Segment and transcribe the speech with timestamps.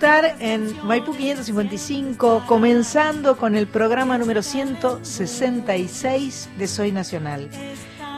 [0.00, 7.50] estar en Maipú 555, comenzando con el programa número 166 de Soy Nacional.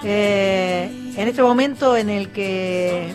[0.04, 3.12] Eh, en este momento en el que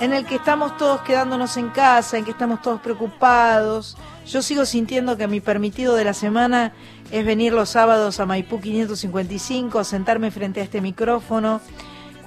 [0.00, 3.96] en el que estamos todos quedándonos en casa, en que estamos todos preocupados.
[4.24, 6.74] Yo sigo sintiendo que mi permitido de la semana
[7.10, 11.60] es venir los sábados a Maipú 555, sentarme frente a este micrófono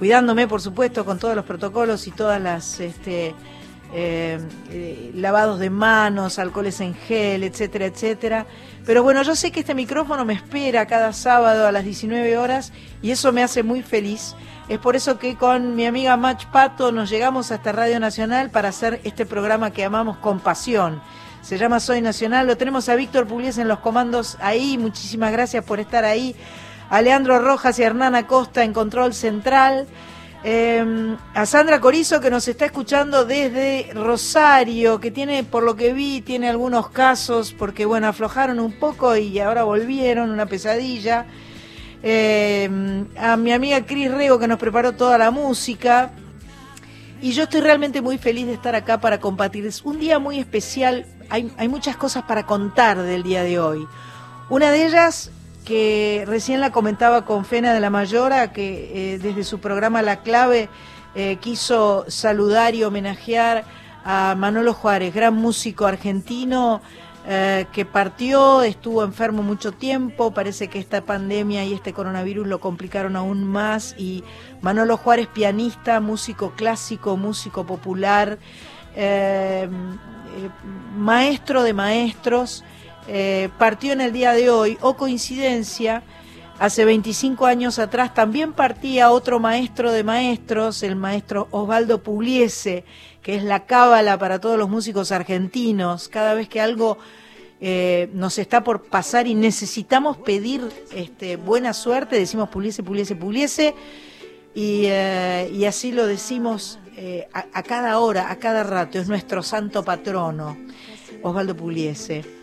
[0.00, 3.34] cuidándome, por supuesto, con todos los protocolos y todas las este,
[3.92, 4.38] eh,
[4.70, 8.46] eh, lavados de manos, alcoholes en gel, etcétera, etcétera.
[8.86, 12.72] Pero bueno, yo sé que este micrófono me espera cada sábado a las 19 horas
[13.02, 14.34] y eso me hace muy feliz.
[14.68, 18.68] Es por eso que con mi amiga Mach Pato nos llegamos hasta Radio Nacional para
[18.68, 21.02] hacer este programa que amamos con pasión.
[21.42, 25.64] Se llama Soy Nacional, lo tenemos a Víctor Pugliese en los comandos ahí, muchísimas gracias
[25.64, 26.36] por estar ahí
[26.90, 29.86] a Leandro Rojas y a Hernán Acosta en Control Central,
[30.44, 35.92] em, a Sandra Corizo que nos está escuchando desde Rosario, que tiene, por lo que
[35.92, 41.26] vi, tiene algunos casos, porque bueno, aflojaron un poco y ahora volvieron, una pesadilla.
[42.02, 46.12] Em, a mi amiga Cris Rego que nos preparó toda la música.
[47.22, 49.66] Y yo estoy realmente muy feliz de estar acá para compartir.
[49.66, 53.86] Es un día muy especial, hay, hay muchas cosas para contar del día de hoy.
[54.48, 55.30] Una de ellas
[55.70, 60.16] que recién la comentaba con Fena de la Mayora, que eh, desde su programa La
[60.16, 60.68] Clave
[61.14, 63.62] eh, quiso saludar y homenajear
[64.04, 66.80] a Manolo Juárez, gran músico argentino
[67.24, 72.58] eh, que partió, estuvo enfermo mucho tiempo, parece que esta pandemia y este coronavirus lo
[72.58, 74.24] complicaron aún más y
[74.62, 78.40] Manolo Juárez, pianista, músico clásico, músico popular,
[80.96, 82.64] maestro de maestros,
[83.12, 86.04] eh, partió en el día de hoy, o coincidencia,
[86.60, 92.84] hace 25 años atrás también partía otro maestro de maestros, el maestro Osvaldo Pugliese,
[93.20, 96.08] que es la cábala para todos los músicos argentinos.
[96.08, 96.98] Cada vez que algo
[97.60, 100.62] eh, nos está por pasar y necesitamos pedir
[100.94, 103.74] este, buena suerte, decimos Pugliese, Pugliese,
[104.54, 106.78] y, eh, y así lo decimos
[107.32, 110.56] a, a cada hora, a cada rato, es nuestro santo patrono,
[111.24, 112.39] Osvaldo Pugliese.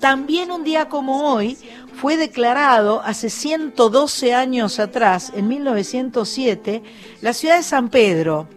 [0.00, 1.58] También un día como hoy
[1.94, 6.82] fue declarado hace 112 años atrás, en 1907,
[7.20, 8.48] la ciudad de San Pedro.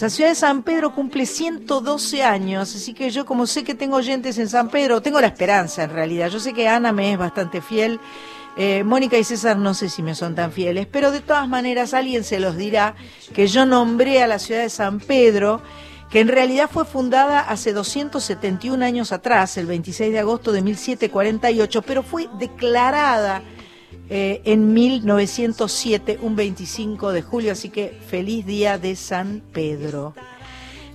[0.00, 3.96] La ciudad de San Pedro cumple 112 años, así que yo como sé que tengo
[3.96, 6.28] oyentes en San Pedro, tengo la esperanza en realidad.
[6.28, 7.98] Yo sé que Ana me es bastante fiel,
[8.56, 11.94] eh, Mónica y César no sé si me son tan fieles, pero de todas maneras
[11.94, 12.94] alguien se los dirá
[13.32, 15.62] que yo nombré a la ciudad de San Pedro
[16.10, 21.82] que en realidad fue fundada hace 271 años atrás, el 26 de agosto de 1748,
[21.82, 23.42] pero fue declarada
[24.10, 30.14] eh, en 1907, un 25 de julio, así que feliz día de San Pedro.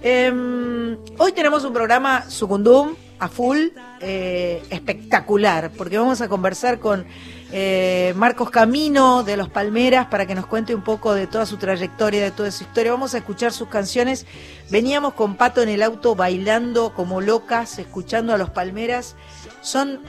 [0.01, 3.67] Em, hoy tenemos un programa Sucundum a full,
[3.99, 7.05] eh, espectacular, porque vamos a conversar con
[7.51, 11.57] eh, Marcos Camino de Los Palmeras para que nos cuente un poco de toda su
[11.57, 12.91] trayectoria, de toda su historia.
[12.91, 14.25] Vamos a escuchar sus canciones.
[14.69, 19.15] Veníamos con Pato en el auto bailando como locas, escuchando a Los Palmeras.
[19.61, 19.99] Son,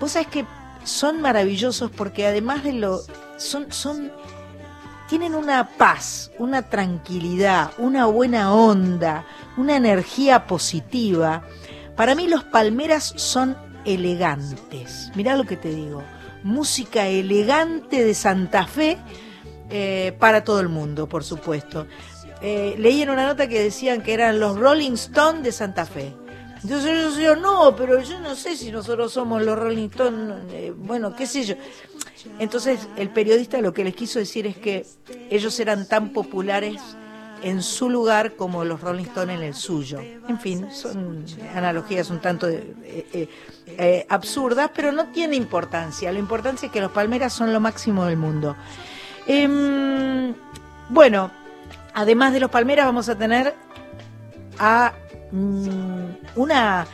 [0.00, 0.46] vos sabés que
[0.82, 3.02] son maravillosos porque además de lo,
[3.36, 4.10] son, son,
[5.08, 9.26] tienen una paz, una tranquilidad, una buena onda,
[9.56, 11.44] una energía positiva.
[11.96, 15.10] Para mí los Palmeras son elegantes.
[15.14, 16.02] Mirá lo que te digo
[16.46, 18.98] música elegante de Santa Fe
[19.68, 21.86] eh, para todo el mundo, por supuesto.
[22.40, 26.14] Eh, leí en una nota que decían que eran los Rolling Stones de Santa Fe.
[26.62, 31.16] Entonces yo, no, pero yo no sé si nosotros somos los Rolling Stones, eh, bueno,
[31.16, 31.56] qué sé yo.
[32.38, 34.86] Entonces el periodista lo que les quiso decir es que
[35.30, 36.80] ellos eran tan populares
[37.46, 40.00] en su lugar como los Rolling Stones en el suyo.
[40.00, 43.28] En fin, son analogías un tanto eh, eh,
[43.68, 46.10] eh, absurdas, pero no tiene importancia.
[46.10, 48.56] La importancia es que los Palmeras son lo máximo del mundo.
[49.28, 50.34] Em,
[50.88, 51.30] bueno,
[51.94, 53.54] además de los Palmeras vamos a tener
[54.58, 54.92] a
[55.30, 56.84] mm, una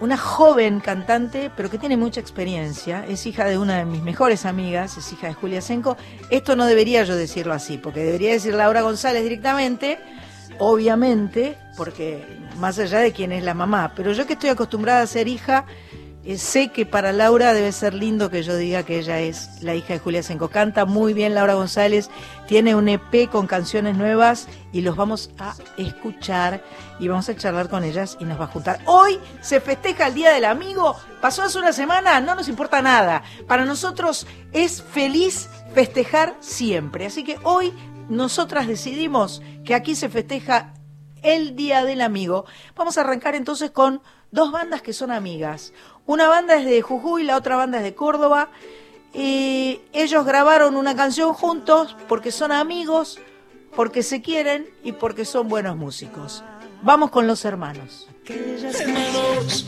[0.00, 4.46] una joven cantante, pero que tiene mucha experiencia, es hija de una de mis mejores
[4.46, 5.96] amigas, es hija de Julia Senco.
[6.30, 9.98] Esto no debería yo decirlo así, porque debería decir Laura González directamente,
[10.58, 12.24] obviamente, porque
[12.58, 15.64] más allá de quién es la mamá, pero yo que estoy acostumbrada a ser hija,
[16.36, 19.94] sé que para Laura debe ser lindo que yo diga que ella es la hija
[19.94, 20.48] de Julia Senco.
[20.48, 22.10] Canta muy bien Laura González,
[22.46, 26.62] tiene un EP con canciones nuevas y los vamos a escuchar
[26.98, 28.80] y vamos a charlar con ellas y nos va a juntar.
[28.84, 33.22] Hoy se festeja el Día del Amigo, pasó hace una semana, no nos importa nada.
[33.46, 37.06] Para nosotros es feliz festejar siempre.
[37.06, 37.72] Así que hoy
[38.08, 40.74] nosotras decidimos que aquí se festeja
[41.22, 42.44] el Día del Amigo.
[42.74, 45.72] Vamos a arrancar entonces con dos bandas que son amigas.
[46.08, 48.48] Una banda es de Jujuy, la otra banda es de Córdoba.
[49.12, 53.20] Y ellos grabaron una canción juntos porque son amigos,
[53.76, 56.42] porque se quieren y porque son buenos músicos.
[56.80, 58.08] Vamos con los hermanos.
[58.26, 59.66] Hermanos,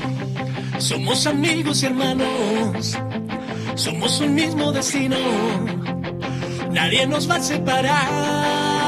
[0.78, 2.96] somos amigos y hermanos,
[3.74, 5.16] somos un mismo destino,
[6.70, 8.80] nadie nos va a separar.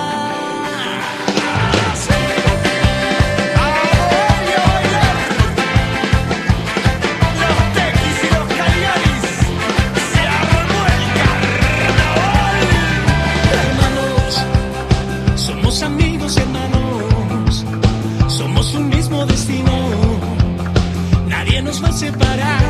[21.72, 22.62] nos va a separar.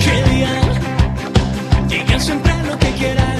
[0.00, 0.70] Genial,
[1.88, 3.38] llegan siempre a lo que quieran.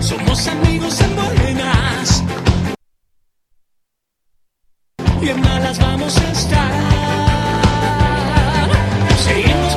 [0.00, 2.24] Somos amigos en buenas
[5.22, 6.72] y en malas vamos a estar.
[9.26, 9.74] Seguimos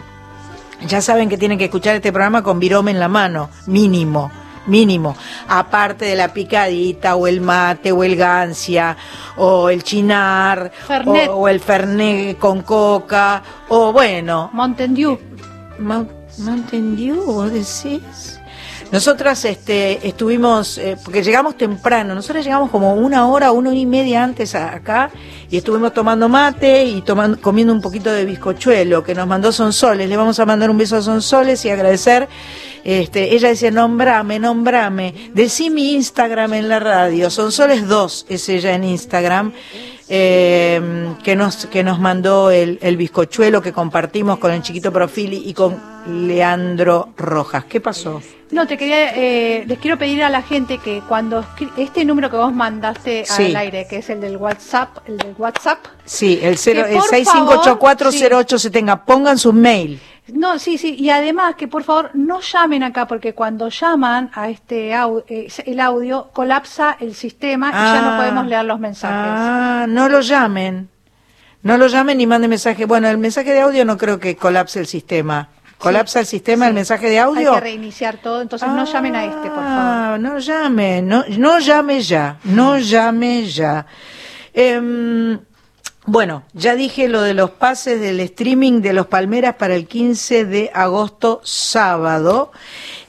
[0.87, 4.31] Ya saben que tienen que escuchar este programa con virome en la mano, mínimo
[4.67, 5.15] mínimo,
[5.47, 8.95] aparte de la picadita o el mate o el gancia
[9.35, 10.71] o el chinar
[11.29, 14.51] o, el fernet con coca o bueno.
[14.53, 15.17] Mountain Dew.
[15.79, 18.39] Mountain Dew, vos decís.
[18.91, 23.85] Nosotras este, estuvimos, eh, porque llegamos temprano, nosotros llegamos como una hora, una hora y
[23.85, 25.09] media antes acá
[25.49, 30.09] y estuvimos tomando mate y tomando, comiendo un poquito de bizcochuelo que nos mandó Sonsoles.
[30.09, 32.27] Le vamos a mandar un beso a Sonsoles y agradecer
[32.83, 37.29] este, ella decía, nombrame, nombrame, decí mi Instagram en la radio.
[37.29, 39.53] Son soles dos, es ella en Instagram.
[40.13, 45.41] Eh, que nos que nos mandó el, el bizcochuelo que compartimos con el chiquito Profili
[45.45, 47.63] y con Leandro Rojas.
[47.63, 48.21] ¿Qué pasó?
[48.51, 51.45] No, te quería, eh, les quiero pedir a la gente que cuando
[51.77, 55.79] este número que vos mandaste al aire, que es el del WhatsApp, el del WhatsApp.
[56.03, 60.01] Sí, el, 0, el 658408 se tenga, pongan su mail.
[60.33, 64.49] No, sí, sí, y además que por favor no llamen acá porque cuando llaman a
[64.49, 68.17] este audio, eh, el audio colapsa el sistema y ya no ah.
[68.17, 69.31] podemos leer los mensajes.
[69.33, 70.89] Ah, no lo llamen.
[71.63, 72.85] No lo llamen ni manden mensaje.
[72.85, 75.49] Bueno, el mensaje de audio no creo que colapse el sistema.
[75.77, 77.49] ¿Colapsa el sistema el mensaje de audio?
[77.49, 80.19] Hay que reiniciar todo, entonces no llamen a este, por favor.
[80.19, 83.85] No llamen, no, no llame ya, no llame ya.
[84.53, 85.39] Eh,
[86.11, 90.43] bueno, ya dije lo de los pases del streaming de los Palmeras para el 15
[90.43, 92.51] de agosto sábado.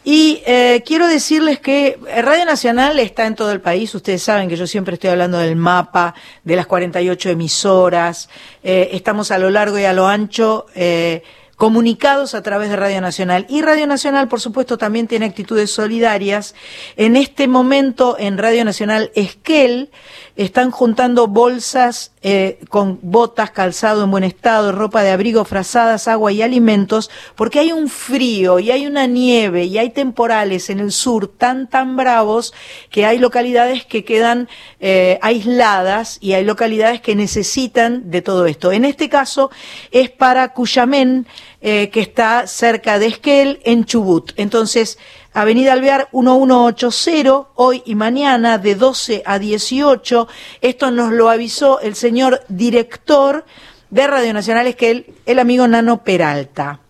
[0.04, 3.92] Y eh, quiero decirles que Radio Nacional está en todo el país.
[3.92, 8.28] Ustedes saben que yo siempre estoy hablando del mapa, de las 48 emisoras.
[8.62, 10.66] Eh, estamos a lo largo y a lo ancho.
[10.76, 11.24] Eh,
[11.62, 13.46] comunicados a través de Radio Nacional.
[13.48, 16.56] Y Radio Nacional, por supuesto, también tiene actitudes solidarias.
[16.96, 19.92] En este momento, en Radio Nacional Esquel,
[20.36, 26.32] están juntando bolsas eh, con botas, calzado en buen estado, ropa de abrigo, frazadas, agua
[26.32, 30.92] y alimentos, porque hay un frío y hay una nieve y hay temporales en el
[30.92, 32.54] sur tan, tan bravos
[32.90, 34.48] que hay localidades que quedan
[34.80, 38.72] eh, aisladas y hay localidades que necesitan de todo esto.
[38.72, 39.50] En este caso
[39.90, 41.26] es para Cuyamén,
[41.60, 44.32] eh, que está cerca de Esquel, en Chubut.
[44.36, 44.98] Entonces,
[45.34, 50.28] Avenida Alvear 1180, hoy y mañana de 12 a 18.
[50.60, 53.46] Esto nos lo avisó el señor director
[53.88, 56.80] de Radio Nacional, que es el, amigo Nano Peralta.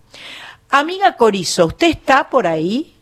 [0.70, 2.96] Amiga Corizo, ¿usted está por ahí?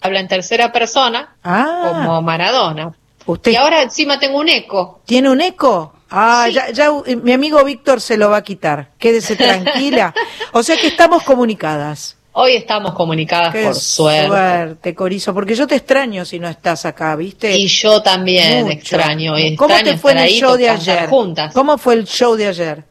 [0.00, 1.80] Habla en tercera persona, ah.
[1.82, 2.94] como Maradona.
[3.26, 3.52] ¿Usted...
[3.52, 5.02] Y ahora encima tengo un eco.
[5.04, 5.92] ¿Tiene un eco?
[6.08, 8.92] Ah, ya, ya eh, mi amigo Víctor se lo va a quitar.
[8.98, 10.14] Quédese tranquila.
[10.52, 12.16] o sea que estamos comunicadas.
[12.32, 14.28] Hoy estamos comunicadas por suerte.
[14.28, 17.56] Suerte, Corizo, porque yo te extraño si no estás acá, ¿viste?
[17.56, 19.34] Y yo también extraño.
[19.56, 21.08] ¿Cómo te fue el show de ayer?
[21.08, 21.52] Juntas.
[21.52, 22.84] ¿Cómo fue el show de ayer?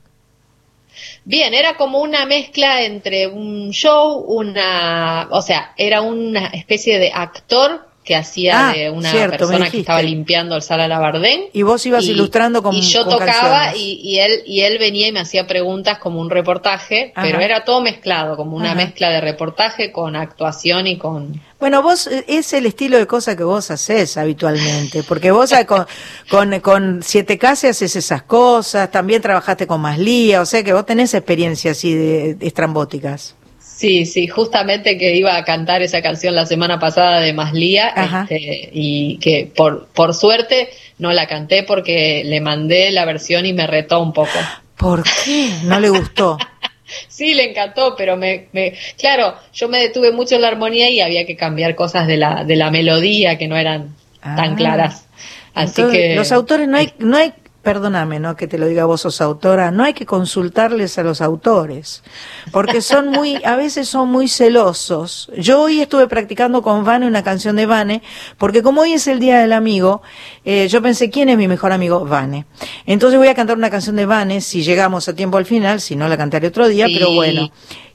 [1.24, 7.12] Bien, era como una mezcla entre un show, una, o sea, era una especie de
[7.14, 11.44] actor que hacía ah, de una persona que estaba limpiando el sala Labardén.
[11.54, 15.20] Y vos ibas ilustrando con Y yo tocaba y, él, y él venía y me
[15.20, 20.16] hacía preguntas como un reportaje, pero era todo mezclado, como una mezcla de reportaje con
[20.16, 21.40] actuación y con...
[21.60, 25.86] Bueno, vos eh, es el estilo de cosa que vos haces habitualmente, porque vos con,
[26.32, 30.88] con, con Siete Casas haces esas cosas, también trabajaste con Maslía, o sea que vos
[30.88, 33.36] tenés experiencias así de estrambóticas.
[33.80, 38.72] Sí, sí, justamente que iba a cantar esa canción la semana pasada de Maslía este,
[38.74, 40.68] y que por, por suerte
[40.98, 44.38] no la canté porque le mandé la versión y me retó un poco.
[44.76, 45.50] ¿Por qué?
[45.64, 46.38] ¿No le gustó?
[47.08, 51.00] sí, le encantó, pero me, me, claro, yo me detuve mucho en la armonía y
[51.00, 54.56] había que cambiar cosas de la, de la melodía que no eran tan ah.
[54.58, 55.06] claras.
[55.54, 58.36] Así que los autores no hay, no hay perdóname, ¿no?
[58.36, 62.04] Que te lo diga vos sos autora, no hay que consultarles a los autores,
[62.52, 65.30] porque son muy, a veces son muy celosos.
[65.38, 68.02] Yo hoy estuve practicando con Vane una canción de Vane,
[68.38, 70.02] porque como hoy es el Día del Amigo,
[70.46, 72.06] eh, yo pensé, ¿quién es mi mejor amigo?
[72.06, 72.46] Vane.
[72.86, 75.96] Entonces voy a cantar una canción de Vane, si llegamos a tiempo al final, si
[75.96, 77.52] no la cantaré otro día, pero bueno.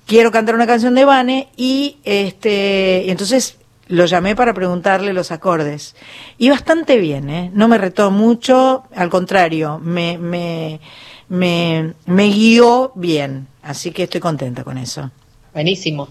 [0.06, 3.56] Quiero cantar una canción de Vane y este, entonces
[3.88, 5.94] lo llamé para preguntarle los acordes.
[6.38, 7.50] Y bastante bien, ¿eh?
[7.54, 10.80] No me retó mucho, al contrario, me, me,
[11.28, 13.48] me, me guió bien.
[13.62, 15.10] Así que estoy contenta con eso.
[15.52, 16.08] Buenísimo.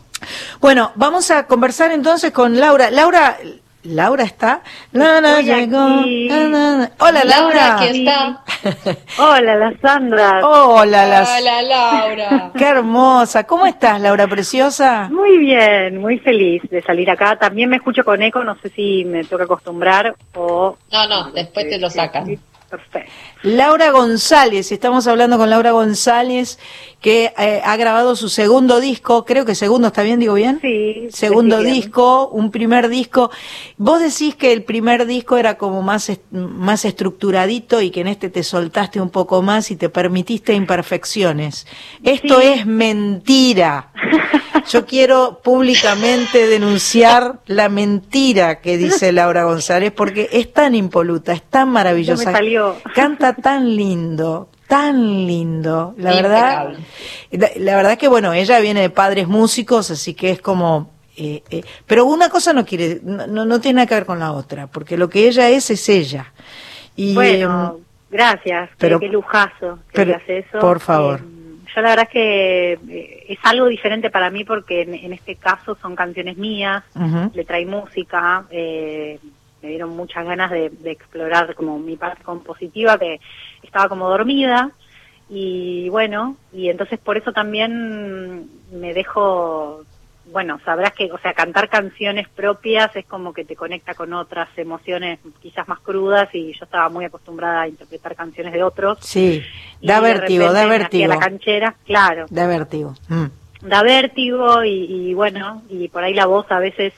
[0.62, 2.90] Bueno, vamos a conversar entonces con Laura.
[2.92, 3.38] Laura,
[3.84, 4.62] Laura está.
[4.94, 5.22] Hola,
[7.26, 7.76] Laura.
[7.76, 8.44] aquí está.
[9.20, 10.40] Hola, la Sandra.
[10.48, 11.28] Hola, la...
[11.38, 12.52] Hola, Laura.
[12.58, 13.44] Qué hermosa.
[13.44, 15.10] ¿Cómo estás, Laura Preciosa?
[15.12, 17.38] Muy bien, muy feliz de salir acá.
[17.38, 20.78] También me escucho con eco, no sé si me toca acostumbrar o...
[20.92, 22.40] No, no, después te lo sacan.
[22.70, 23.12] Perfecto.
[23.44, 26.58] Laura González, estamos hablando con Laura González,
[27.04, 30.22] que eh, ha grabado su segundo disco, creo que segundo, ¿está bien?
[30.22, 30.60] ¿Digo bien?
[30.62, 31.10] Sí.
[31.12, 33.30] Segundo disco, un primer disco.
[33.76, 38.30] Vos decís que el primer disco era como más, más estructuradito y que en este
[38.30, 41.68] te soltaste un poco más y te permitiste imperfecciones.
[42.04, 43.92] Esto es mentira.
[44.70, 51.44] Yo quiero públicamente denunciar la mentira que dice Laura González porque es tan impoluta, es
[51.44, 52.32] tan maravillosa.
[52.96, 56.74] Canta tan lindo, tan lindo, la verdad.
[57.32, 61.64] La, verdad que bueno, ella viene de padres músicos, así que es como eh, eh,
[61.86, 64.98] pero una cosa no quiere, no, no tiene nada que ver con la otra, porque
[64.98, 66.34] lo que ella es es ella.
[66.96, 70.58] Y, bueno, em, gracias, pero, qué, lujazo que eso.
[70.60, 71.20] Por favor.
[71.20, 75.36] Em, yo la verdad es que eh, es algo diferente para mí porque en, este
[75.36, 76.84] caso son canciones mías,
[77.32, 79.20] le trae música, eh,
[79.64, 83.20] me dieron muchas ganas de, explorar como mi parte compositiva que
[83.74, 84.70] estaba como dormida
[85.30, 89.84] y bueno, y entonces por eso también me dejo
[90.32, 94.48] bueno, sabrás que, o sea, cantar canciones propias es como que te conecta con otras
[94.58, 99.00] emociones quizás más crudas y yo estaba muy acostumbrada a interpretar canciones de otros.
[99.02, 99.44] Sí,
[99.82, 101.08] da vértigo, da vértigo.
[101.08, 102.26] la canchera, claro.
[102.30, 102.94] Da vértigo.
[103.10, 103.26] Mm.
[103.68, 106.94] Da vértigo y, bueno, y por ahí la voz a veces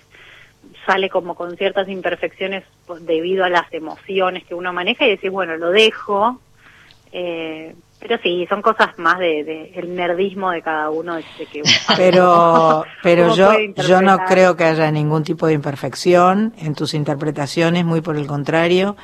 [0.86, 2.64] sale como con ciertas imperfecciones
[3.02, 6.40] debido a las emociones que uno maneja y decís, bueno, lo dejo,
[7.18, 11.16] eh, pero sí, son cosas más de, el nerdismo de cada uno.
[11.16, 11.64] De que
[11.96, 13.54] pero pero yo
[13.88, 18.28] yo no creo que haya ningún tipo de imperfección en tus interpretaciones, muy por el
[18.28, 18.98] contrario.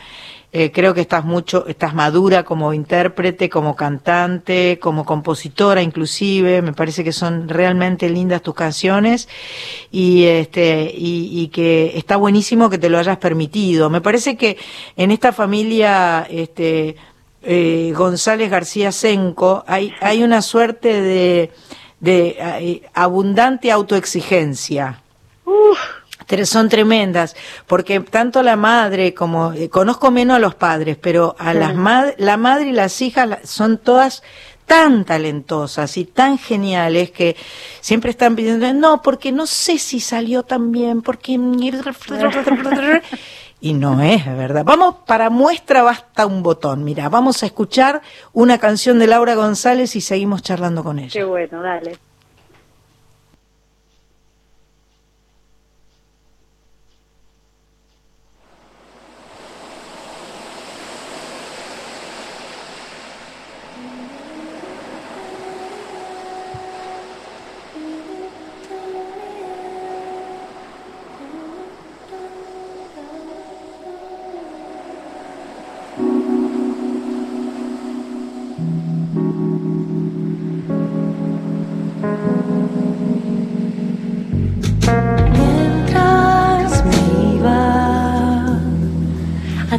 [0.53, 6.61] Eh, creo que estás mucho, estás madura como intérprete, como cantante, como compositora inclusive.
[6.61, 9.29] Me parece que son realmente lindas tus canciones
[9.89, 13.89] y este y, y que está buenísimo que te lo hayas permitido.
[13.89, 14.57] Me parece que
[14.97, 16.97] en esta familia este
[17.43, 21.51] eh, González García Senco, hay, hay una suerte de,
[21.99, 25.01] de eh, abundante autoexigencia.
[26.45, 27.35] Son tremendas,
[27.67, 31.75] porque tanto la madre como, eh, conozco menos a los padres, pero a las
[32.17, 34.23] la madre y las hijas son todas
[34.65, 37.35] tan talentosas y tan geniales que
[37.81, 41.37] siempre están pidiendo, no, porque no sé si salió tan bien, porque
[43.61, 44.65] y no es, ¿verdad?
[44.65, 46.83] Vamos, para muestra basta un botón.
[46.83, 48.01] Mira, vamos a escuchar
[48.33, 51.13] una canción de Laura González y seguimos charlando con ella.
[51.13, 51.97] Qué bueno, dale.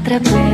[0.05, 0.52] através.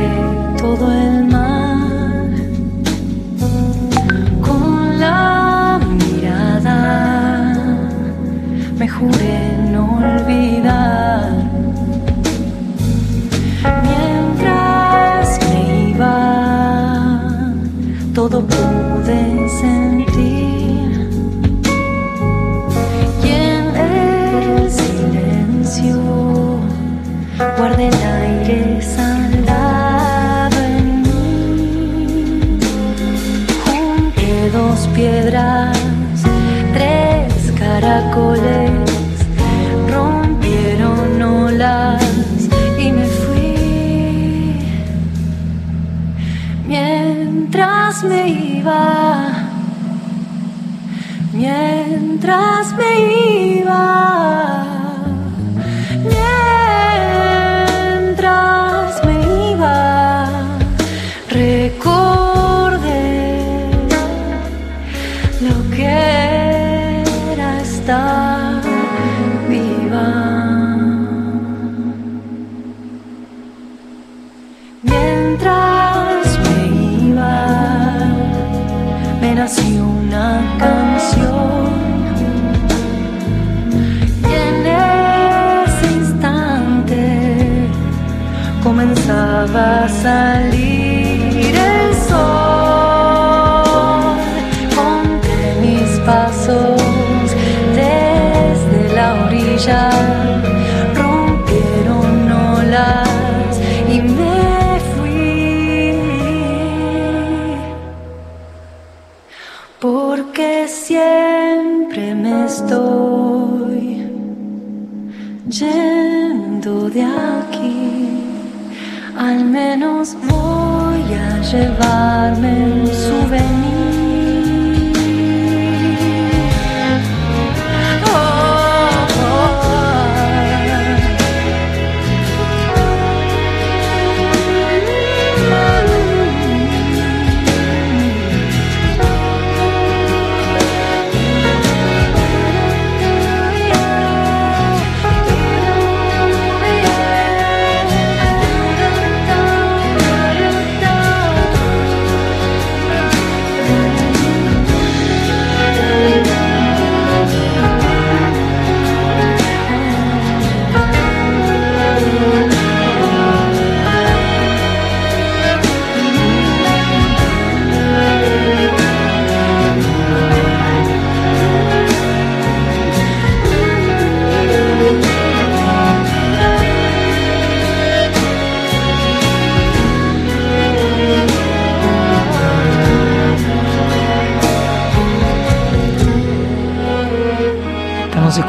[122.19, 123.78] Llevarme un souvenir.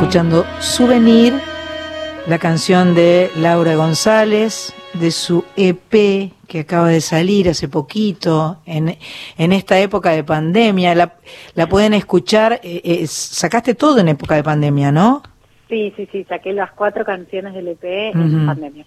[0.01, 1.35] Escuchando Souvenir,
[2.27, 8.97] la canción de Laura González, de su EP que acaba de salir hace poquito, en,
[9.37, 10.95] en esta época de pandemia.
[10.95, 11.17] La,
[11.55, 15.23] la pueden escuchar, eh, eh, sacaste todo en época de pandemia, ¿no?
[15.69, 18.87] Sí, sí, sí, saqué las cuatro canciones del EP en pandemia.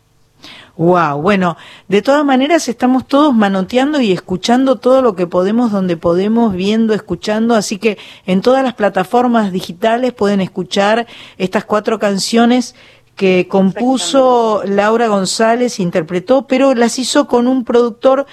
[0.75, 1.56] Wow, bueno,
[1.88, 6.95] de todas maneras estamos todos manoteando y escuchando todo lo que podemos, donde podemos, viendo,
[6.95, 11.06] escuchando, así que en todas las plataformas digitales pueden escuchar
[11.38, 12.75] estas cuatro canciones
[13.15, 18.25] que compuso Laura González, interpretó, pero las hizo con un productor,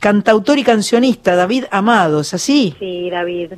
[0.00, 2.74] cantautor y cancionista, David Amados, ¿así?
[2.78, 3.52] Sí, David.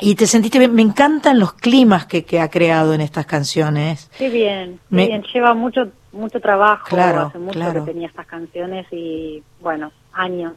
[0.00, 4.10] Y te sentiste bien, me encantan los climas que, que ha creado en estas canciones.
[4.18, 8.86] Qué bien, qué bien, lleva mucho mucho trabajo, claro, hace mucho que tenía estas canciones
[8.90, 10.54] y bueno, años,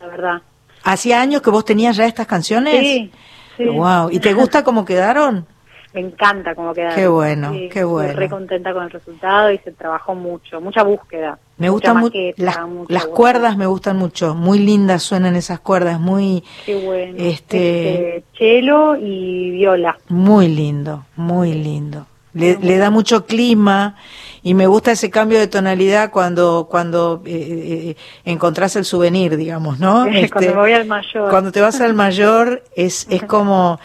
[0.00, 0.42] la verdad.
[0.84, 2.80] ¿Hacía años que vos tenías ya estas canciones?
[2.80, 3.12] Sí,
[3.56, 3.64] sí.
[3.66, 5.46] Wow, ¿y te gusta cómo quedaron?
[5.94, 6.96] Me encanta cómo quedaron.
[6.96, 8.08] Qué bueno, qué bueno.
[8.08, 11.38] Estoy re contenta con el resultado y se trabajó mucho, mucha búsqueda.
[11.58, 16.42] Me gustan mucho, las, las cuerdas me gustan mucho, muy lindas suenan esas cuerdas, muy...
[16.64, 17.14] Qué bueno.
[17.18, 19.98] Este, este chelo y viola.
[20.08, 22.06] Muy lindo, muy lindo.
[22.32, 23.96] Le, le da mucho clima
[24.42, 29.78] y me gusta ese cambio de tonalidad cuando cuando eh, eh, encontrás el souvenir, digamos,
[29.78, 30.02] ¿no?
[30.02, 31.30] cuando este, me voy al mayor.
[31.30, 33.78] Cuando te vas al mayor es es como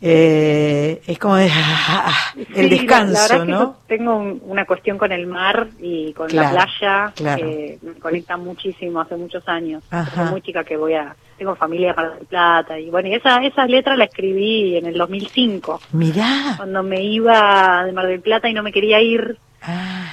[0.00, 1.36] eh, es como
[2.54, 3.76] el descanso, la, ¿no?
[3.88, 9.00] Que tengo una cuestión con el mar y con la playa que me conecta muchísimo
[9.00, 9.82] hace muchos años.
[10.14, 13.44] Soy muy chica que voy a tengo familia para el Plata y bueno, y esa
[13.44, 15.80] esa letra la escribí en el 2005.
[15.92, 16.54] Mirá.
[16.56, 19.38] Cuando me iba de Mar del Plata y no me quería ir.
[19.62, 20.03] Ah.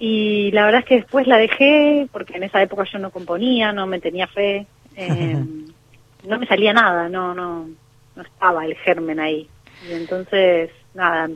[0.00, 3.70] Y la verdad es que después la dejé porque en esa época yo no componía,
[3.70, 4.66] no me tenía fe.
[4.96, 5.36] Eh,
[6.26, 7.68] no me salía nada, no no
[8.16, 9.48] no estaba el germen ahí.
[9.88, 11.28] Y entonces, nada,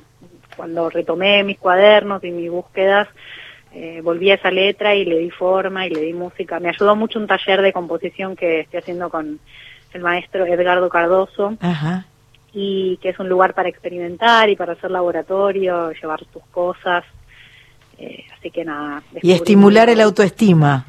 [0.56, 3.08] cuando retomé mis cuadernos y mis búsquedas,
[3.72, 6.60] eh, volví a esa letra y le di forma y le di música.
[6.60, 9.40] Me ayudó mucho un taller de composición que estoy haciendo con
[9.92, 11.56] el maestro Edgardo Cardoso.
[12.52, 17.04] Y que es un lugar para experimentar y para hacer laboratorio, llevar tus cosas.
[17.98, 19.02] Eh, así que nada.
[19.22, 20.86] Y estimular el autoestima.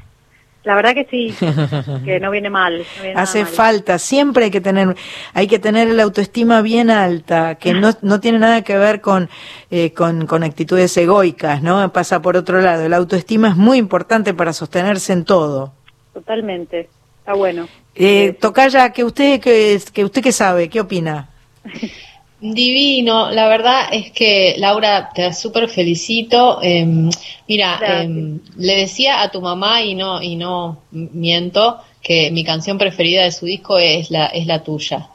[0.65, 1.33] La verdad que sí,
[2.05, 2.83] que no viene mal.
[3.15, 4.95] Hace falta, siempre hay que tener,
[5.33, 9.29] hay que tener la autoestima bien alta, que no, no tiene nada que ver con,
[9.69, 11.93] eh, con, con actitudes egoicas, ¿no?
[11.93, 12.89] Pasa por otro lado.
[12.89, 15.71] La autoestima es muy importante para sostenerse en todo.
[16.13, 16.89] Totalmente,
[17.19, 17.67] está bueno.
[17.93, 21.29] Eh, Tocaya, que usted, que, que usted qué sabe, ¿qué opina?
[22.39, 26.59] Divino, la verdad es que Laura, te súper felicito.
[26.61, 27.09] Em,
[27.47, 32.77] mira, em, le decía a tu mamá y no y no miento que mi canción
[32.77, 35.07] preferida de su disco es la es la tuya.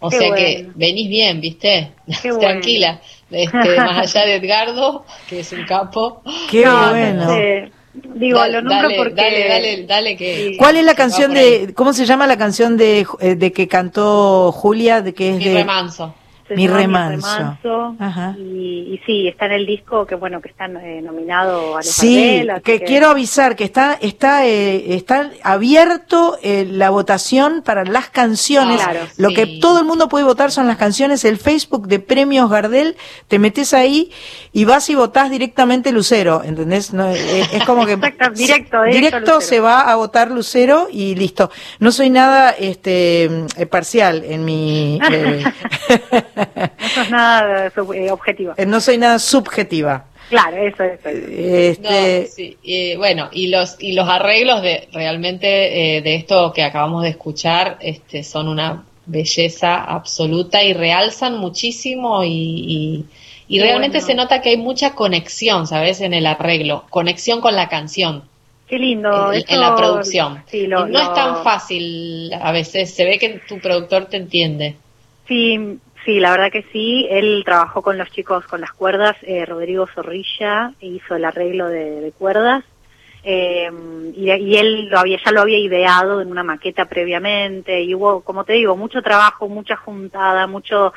[0.00, 1.92] O sea que venís bien, ¿viste?
[2.40, 3.00] Tranquila.
[3.30, 6.22] Este, más allá de Edgardo, que es un capo.
[6.50, 7.36] Qué bueno.
[7.94, 9.14] Digo, lo nombro porque...
[9.14, 10.56] Dale, dale, dale que...
[10.58, 11.74] ¿Cuál es la canción de...
[11.74, 15.02] ¿Cómo se llama la canción de, eh, de que cantó Julia?
[15.02, 15.52] De que es de...
[15.52, 16.14] Remanso
[16.56, 17.96] mi remanso.
[18.38, 22.46] Y, sí, está en el disco que bueno que están eh, nominado a los Sí,
[22.64, 28.80] que, quiero avisar que está está eh, está abierto eh, la votación para las canciones.
[29.16, 31.24] Lo que todo el mundo puede votar son las canciones.
[31.24, 32.96] El Facebook de Premios Gardel,
[33.28, 34.10] te metes ahí
[34.52, 36.92] y vas y votás directamente Lucero, ¿entendés?
[36.92, 37.96] No, es, como que
[38.34, 41.50] directo, directo, se va a votar Lucero y listo.
[41.78, 45.00] No soy nada este parcial en mi
[46.56, 48.54] no sos nada eh, objetiva.
[48.66, 50.06] no soy nada subjetiva.
[50.28, 51.78] Claro, eso, es.
[51.78, 52.96] Este...
[52.96, 58.22] bueno, y los y los arreglos de realmente de esto que acabamos de escuchar, este,
[58.22, 63.04] son una belleza absoluta y realzan muchísimo y,
[63.48, 66.00] y, realmente se nota que hay mucha conexión, ¿sabes?
[66.00, 68.24] En el arreglo, conexión con la canción.
[68.66, 69.32] Qué lindo.
[69.32, 70.42] En, la producción.
[70.68, 74.76] no es tan fácil a veces, se ve que tu productor te entiende.
[75.28, 77.06] Sí, sí, la verdad que sí.
[77.10, 82.12] Él trabajó con los chicos con las cuerdas, eh, Rodrigo Zorrilla hizo el arreglo de
[82.18, 82.64] cuerdas
[83.24, 83.70] eh,
[84.16, 88.44] y, él lo había, ya lo había ideado en una maqueta previamente y hubo, como
[88.44, 90.92] te digo, mucho trabajo, mucha juntada, mucho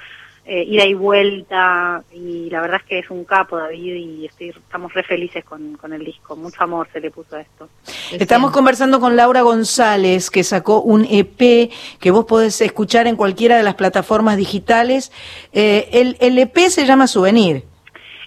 [0.46, 4.50] eh, ida y vuelta y la verdad es que es un capo David y estoy,
[4.50, 7.68] estamos re felices con, con el disco, mucho amor se le puso a esto.
[8.12, 13.58] Estamos conversando con Laura González que sacó un EP que vos podés escuchar en cualquiera
[13.58, 15.12] de las plataformas digitales.
[15.52, 17.64] Eh, el, el EP se llama Souvenir.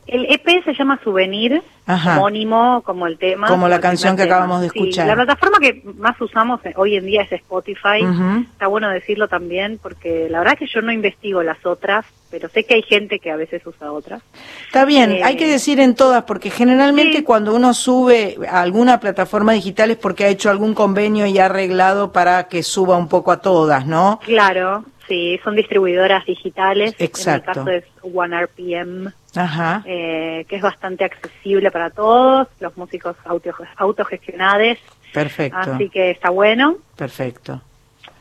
[0.08, 3.46] El EP se llama Souvenir, homónimo como el tema.
[3.46, 5.06] Como la canción que acabamos de escuchar.
[5.06, 8.06] la plataforma que más usamos hoy en día es Spotify.
[8.50, 12.48] Está bueno decirlo también porque la verdad es que yo no investigo las otras, pero
[12.48, 14.22] sé que hay gente que a veces usa otras.
[14.66, 19.00] Está bien, hay que eh, decir en todas porque generalmente cuando uno sube a alguna
[19.00, 23.08] plataforma digital es porque ha hecho algún convenio y ha arreglado para que suba un
[23.08, 24.20] poco a todas, ¿no?
[24.24, 26.94] Claro, sí, son distribuidoras digitales.
[26.98, 27.50] Exacto.
[27.50, 29.82] En el caso es OneRPM Ajá.
[29.86, 34.78] Eh, que es bastante accesible para todos, los músicos auto, autogestionados.
[35.12, 35.58] Perfecto.
[35.58, 36.76] Así que está bueno.
[36.96, 37.60] Perfecto.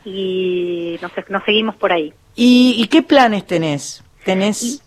[0.04, 2.12] Y nos, nos seguimos por ahí.
[2.34, 4.04] ¿Y, qué planes tenés?
[4.24, 4.82] ¿Tenés?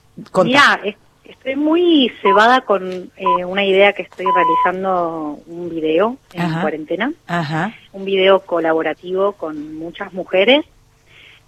[0.46, 0.80] Ya,
[1.26, 7.12] estoy muy cebada con eh, una idea que estoy realizando un video en cuarentena.
[7.28, 7.74] Ajá.
[7.92, 10.66] Un video colaborativo con muchas mujeres.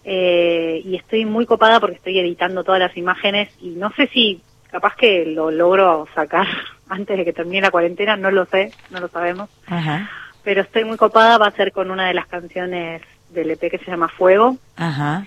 [0.05, 4.41] Eh, y estoy muy copada porque estoy editando todas las imágenes y no sé si
[4.69, 6.47] capaz que lo logro sacar
[6.89, 9.49] antes de que termine la cuarentena, no lo sé, no lo sabemos.
[9.67, 10.09] Ajá.
[10.43, 13.77] Pero estoy muy copada, va a ser con una de las canciones del EP que
[13.77, 14.57] se llama Fuego.
[14.75, 15.25] Ajá.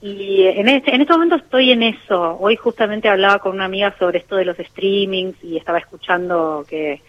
[0.00, 2.36] Y en este, en este momento estoy en eso.
[2.40, 7.02] Hoy justamente hablaba con una amiga sobre esto de los streamings y estaba escuchando que,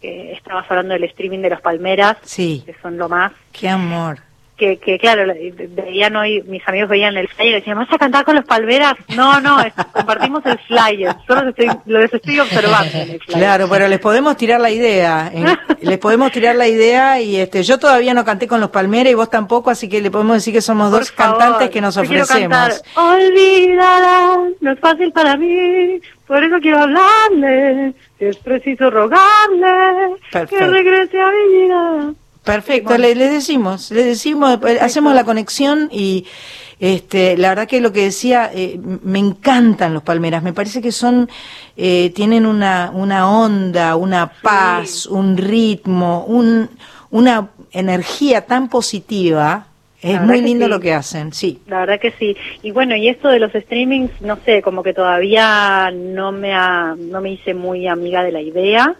[0.00, 2.62] que estabas hablando del streaming de los Palmeras, sí.
[2.64, 3.32] que son lo más.
[3.52, 4.25] Qué amor
[4.56, 5.32] que, que claro,
[5.70, 8.94] veían hoy, mis amigos veían el flyer y decían, ¿vas a cantar con los palmeras?
[9.14, 9.58] No, no,
[9.92, 13.38] compartimos el flyer, solo los estoy, los estoy observando en el flyer.
[13.38, 15.44] Claro, pero les podemos tirar la idea, ¿eh?
[15.82, 19.14] les podemos tirar la idea y este, yo todavía no canté con los palmeras y
[19.14, 22.82] vos tampoco, así que le podemos decir que somos dos cantantes que nos ofrecemos.
[22.94, 31.20] Olvídala, no es fácil para mí, por eso quiero hablarle, es preciso rogarle que regrese
[31.20, 32.14] a mi vida.
[32.46, 36.26] Perfecto, le, decimos, le decimos, eh, hacemos la conexión y
[36.78, 40.92] este, la verdad que lo que decía, eh, me encantan los palmeras, me parece que
[40.92, 41.28] son,
[41.76, 46.70] eh, tienen una, una onda, una paz, un ritmo, un,
[47.10, 49.66] una energía tan positiva.
[50.00, 51.58] Es muy lindo lo que hacen, sí.
[51.66, 52.36] La verdad que sí.
[52.62, 56.94] Y bueno, y esto de los streamings, no sé, como que todavía no me, ha,
[56.96, 58.96] no me hice muy amiga de la idea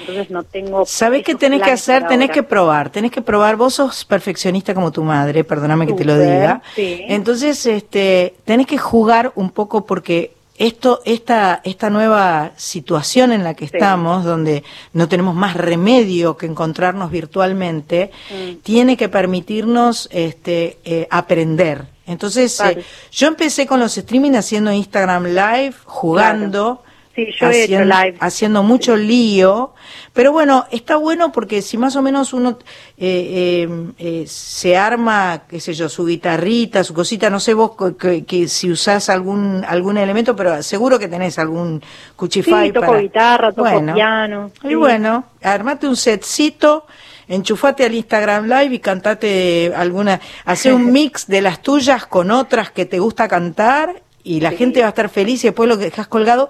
[0.00, 0.86] entonces no tengo...
[0.86, 2.06] ¿Sabes qué tenés que hacer?
[2.06, 3.56] Tenés que probar, tenés que probar.
[3.56, 6.62] Vos sos perfeccionista como tu madre, perdóname que te lo diga.
[6.76, 13.54] Entonces, este, tenés que jugar un poco porque esto, esta, esta nueva situación en la
[13.54, 18.62] que estamos, donde no tenemos más remedio que encontrarnos virtualmente, mm.
[18.62, 21.86] tiene que permitirnos este, eh, aprender.
[22.06, 26.83] Entonces, eh, yo empecé con los streaming haciendo Instagram Live, jugando.
[27.14, 28.16] Sí, yo haciendo, he hecho live.
[28.18, 29.72] haciendo mucho lío,
[30.12, 32.58] pero bueno, está bueno porque si más o menos uno
[32.98, 37.72] eh, eh, eh, se arma, qué sé yo, su guitarrita, su cosita, no sé vos
[37.96, 41.80] que, si usás algún algún elemento, pero seguro que tenés algún
[42.16, 44.50] cuchify sí, toco guitarra, toco piano.
[44.64, 46.86] Y bueno, armate un setcito
[47.28, 52.70] enchufate al Instagram Live y cantate alguna, hace un mix de las tuyas con otras
[52.70, 55.84] que te gusta cantar y la gente va a estar feliz y después lo que
[55.84, 56.48] dejas colgado.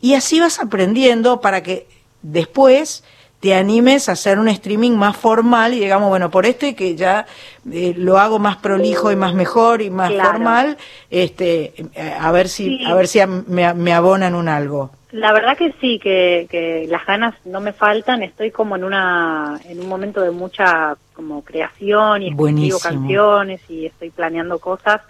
[0.00, 1.88] Y así vas aprendiendo para que
[2.22, 3.04] después
[3.40, 7.26] te animes a hacer un streaming más formal y digamos, bueno, por este que ya
[7.70, 10.78] eh, lo hago más prolijo y más mejor y más formal,
[11.10, 11.74] este,
[12.18, 14.90] a ver si, a ver si me, me, abonan un algo.
[15.12, 19.60] La verdad que sí, que, que las ganas no me faltan, estoy como en una,
[19.64, 25.02] en un momento de mucha como creación y escribo canciones y estoy planeando cosas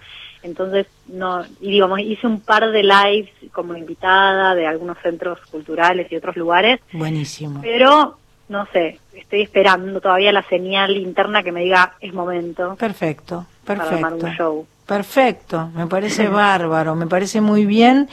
[0.46, 6.10] entonces, no, y digamos, hice un par de lives como invitada de algunos centros culturales
[6.10, 6.80] y otros lugares.
[6.92, 7.60] Buenísimo.
[7.60, 8.16] Pero,
[8.48, 12.76] no sé, estoy esperando todavía la señal interna que me diga es momento.
[12.76, 13.90] Perfecto, perfecto.
[13.90, 14.66] Para armar un show.
[14.86, 18.08] Perfecto, me parece bárbaro, me parece muy bien.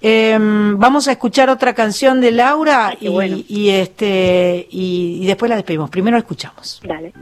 [0.00, 5.90] Em, vamos a escuchar otra canción de Laura y, este y, y después la despedimos.
[5.90, 6.80] Primero la escuchamos.
[6.84, 7.12] Dale.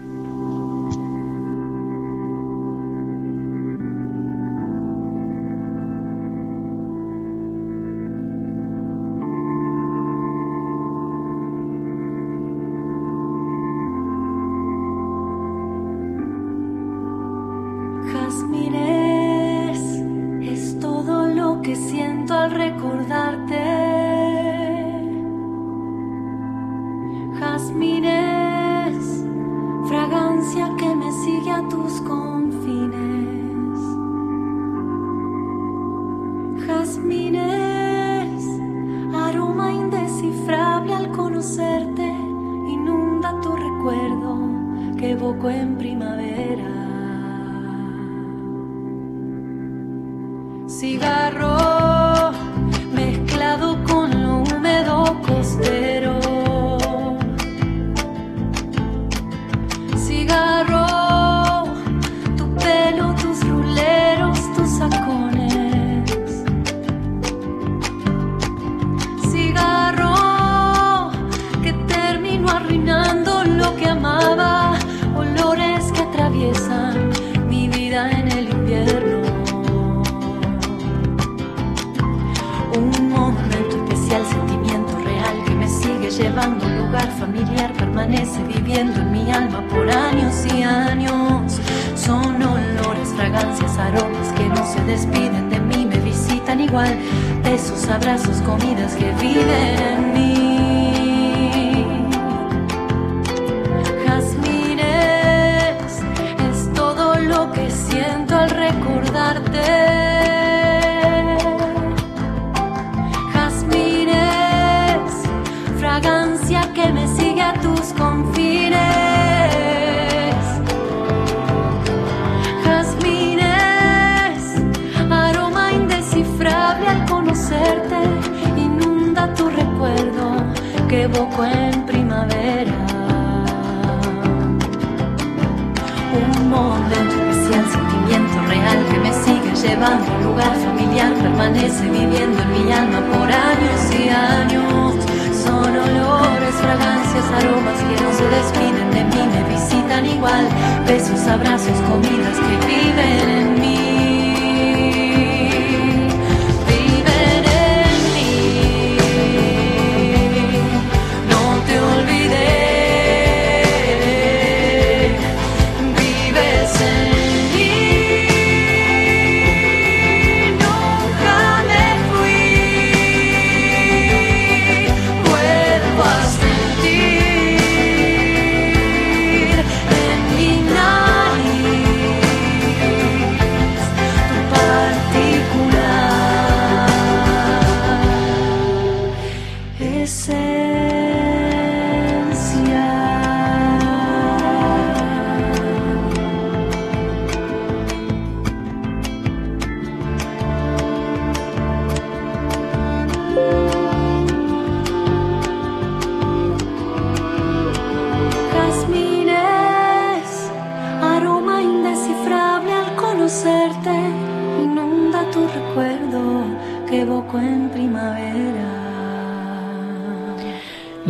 [31.56, 32.35] momentos com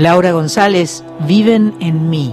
[0.07, 2.33] Laura González, viven en mí.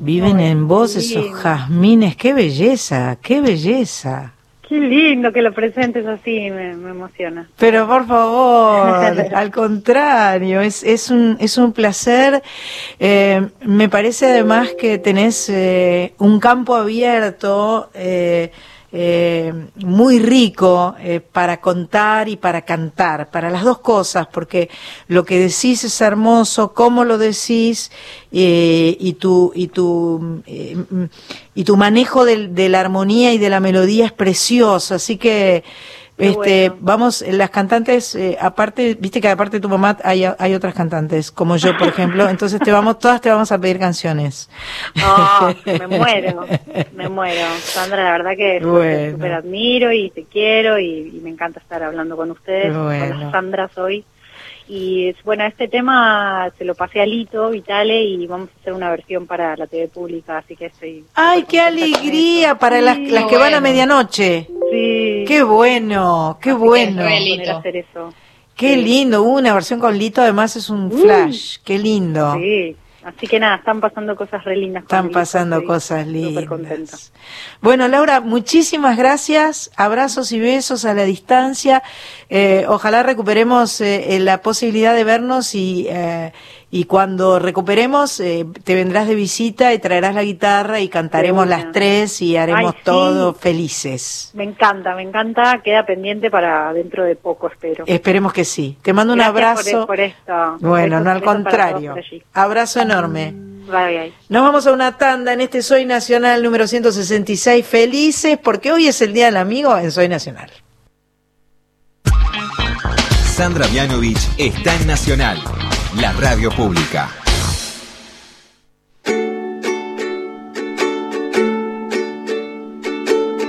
[0.00, 4.32] Viven en vos esos jazmines, qué belleza, qué belleza.
[4.66, 7.46] Qué lindo que lo presentes así, me, emociona.
[7.58, 8.88] Pero por favor,
[9.34, 12.42] al contrario, es, es, un, es un placer.
[12.98, 17.90] Eh, me parece además que tenés eh, un campo abierto.
[17.92, 18.50] Eh,
[18.92, 24.68] eh, muy rico eh, para contar y para cantar, para las dos cosas, porque
[25.06, 27.92] lo que decís es hermoso, cómo lo decís
[28.32, 30.42] eh, y tu y tu
[31.54, 35.62] y tu manejo de la armonía y de la melodía es precioso, así que
[36.20, 40.74] este, vamos, las cantantes, eh, aparte, viste que aparte de tu mamá hay, hay otras
[40.74, 44.50] cantantes, como yo, por ejemplo, entonces te vamos, todas te vamos a pedir canciones.
[45.04, 46.46] Oh, me muero,
[46.94, 47.46] me muero.
[47.60, 49.12] Sandra, la verdad que bueno.
[49.12, 53.76] super admiro y te quiero y, me encanta estar hablando con ustedes, con las Sandras
[53.78, 54.04] hoy.
[54.72, 58.88] Y bueno, este tema se lo pasé a Lito Vitale y vamos a hacer una
[58.88, 61.04] versión para la TV pública, así que estoy...
[61.14, 64.46] ¡Ay, qué alegría para las, las que van a medianoche!
[64.70, 65.24] Sí.
[65.26, 66.38] ¡Qué bueno!
[66.40, 67.02] ¡Qué bueno!
[67.02, 68.14] hacer eso.
[68.54, 72.34] Qué lindo, una versión con Lito, además es un flash, qué lindo.
[72.34, 74.82] Sí, Así que nada, están pasando cosas re lindas.
[74.82, 77.12] Están pasando cosas lindas.
[77.62, 79.70] Bueno, Laura, muchísimas gracias.
[79.76, 81.82] Abrazos y besos a la distancia.
[82.28, 86.32] Eh, ojalá recuperemos eh, la posibilidad de vernos y, eh,
[86.72, 91.72] y cuando recuperemos eh, te vendrás de visita y traerás la guitarra y cantaremos las
[91.72, 94.30] tres y haremos todo felices.
[94.34, 97.84] Me encanta, me encanta, queda pendiente para dentro de poco, espero.
[97.86, 98.78] Esperemos que sí.
[98.82, 99.86] Te mando un abrazo.
[99.86, 101.96] Por, esto, bueno, no al contrario.
[102.34, 103.34] Abrazo enorme.
[103.66, 107.66] Bye, Nos vamos a una tanda en este Soy Nacional número 166.
[107.66, 110.50] Felices porque hoy es el Día del Amigo en Soy Nacional.
[113.24, 115.42] Sandra Vianovich está en Nacional
[115.96, 117.10] la radio pública.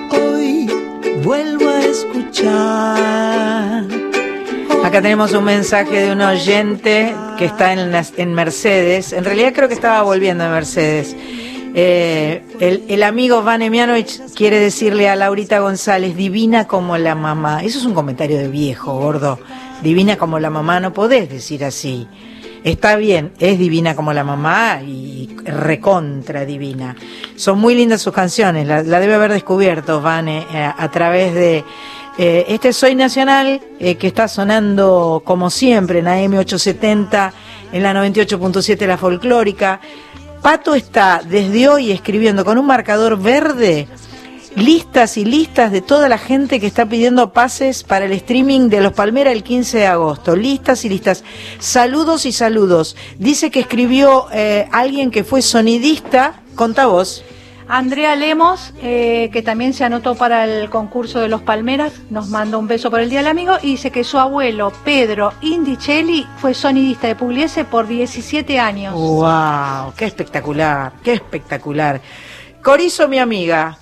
[0.10, 0.70] Hoy
[1.24, 3.84] vuelvo a escuchar.
[4.84, 9.14] Acá tenemos un mensaje de un oyente que está en, en Mercedes.
[9.14, 11.16] En realidad creo que estaba volviendo de Mercedes.
[11.74, 17.64] Eh, el, el, amigo Van Emianovich quiere decirle a Laurita González, divina como la mamá.
[17.64, 19.40] Eso es un comentario de viejo, gordo.
[19.82, 22.08] Divina como la mamá, no podés decir así.
[22.64, 26.96] Está bien, es divina como la mamá y recontra divina.
[27.36, 31.64] Son muy lindas sus canciones, la, debe haber descubierto Vane eh, a través de
[32.20, 37.32] eh, este Soy Nacional eh, que está sonando como siempre en AM870,
[37.72, 39.80] en la 98.7 la folclórica.
[40.44, 43.88] Pato está desde hoy escribiendo con un marcador verde
[44.56, 48.82] listas y listas de toda la gente que está pidiendo pases para el streaming de
[48.82, 50.36] Los Palmeras el 15 de agosto.
[50.36, 51.24] Listas y listas.
[51.60, 52.96] Saludos y saludos.
[53.18, 56.42] Dice que escribió eh, alguien que fue sonidista.
[56.56, 57.24] Conta vos.
[57.74, 62.58] Andrea Lemos, eh, que también se anotó para el concurso de Los Palmeras, nos manda
[62.58, 66.54] un beso por el Día del Amigo y dice que su abuelo, Pedro Indicelli, fue
[66.54, 68.94] sonidista de Pugliese por 17 años.
[68.94, 69.94] ¡Wow!
[69.96, 70.92] ¡Qué espectacular!
[71.02, 72.02] ¡Qué espectacular!
[72.62, 73.78] Corizo, mi amiga,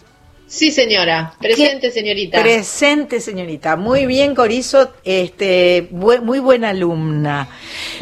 [0.49, 1.33] Sí, señora.
[1.39, 2.41] Presente, señorita.
[2.41, 3.75] Presente, señorita.
[3.75, 4.91] Muy bien, Corizo.
[5.03, 7.47] Este, muy buena alumna.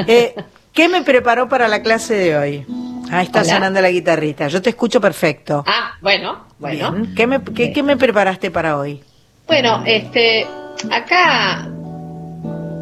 [0.07, 0.33] Eh,
[0.73, 2.65] ¿Qué me preparó para la clase de hoy?
[3.11, 4.47] Ahí está sonando la guitarrita.
[4.47, 5.63] Yo te escucho perfecto.
[5.65, 6.95] Ah, bueno, bueno.
[7.15, 9.01] ¿Qué, me, qué, me preparaste para hoy?
[9.47, 10.45] Bueno, este,
[10.91, 11.67] acá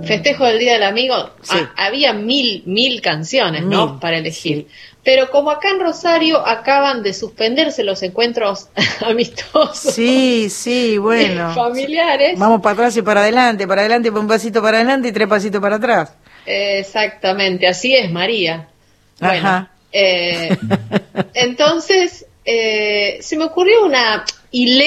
[0.05, 3.99] festejo del Día del Amigo, ah, había mil, mil canciones, ¿no?
[3.99, 4.67] Para elegir.
[5.05, 8.69] Pero como acá en Rosario acaban de suspenderse los encuentros
[9.05, 9.93] amistosos.
[9.93, 11.53] Sí, sí, bueno.
[11.53, 12.37] Familiares.
[12.39, 15.61] Vamos para atrás y para adelante, para adelante, un pasito para adelante y tres pasitos
[15.61, 16.13] para atrás.
[16.47, 18.67] Exactamente, así es, María.
[19.19, 19.69] Ajá.
[19.91, 20.57] Eh,
[21.35, 24.25] entonces, eh, se me ocurrió una...
[24.49, 24.81] Y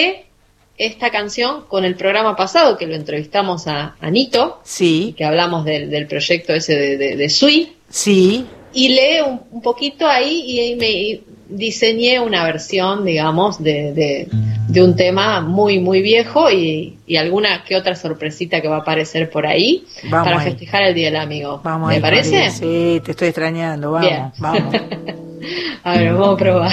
[0.79, 4.61] esta canción con el programa pasado que lo entrevistamos a Anito.
[4.65, 5.15] Sí.
[5.17, 7.77] Que hablamos del, proyecto ese de, de, de Sui.
[7.91, 14.29] Sí y lee un, poquito ahí y me diseñé una versión, digamos, de,
[14.69, 19.31] de, un tema muy, muy viejo y, alguna que otra sorpresita que va a aparecer
[19.31, 21.61] por ahí para festejar el Día del Amigo.
[21.65, 22.51] Vamos ¿Me parece?
[22.51, 24.75] Sí, te estoy extrañando, vamos, vamos.
[25.85, 26.73] a ver, vamos a probar.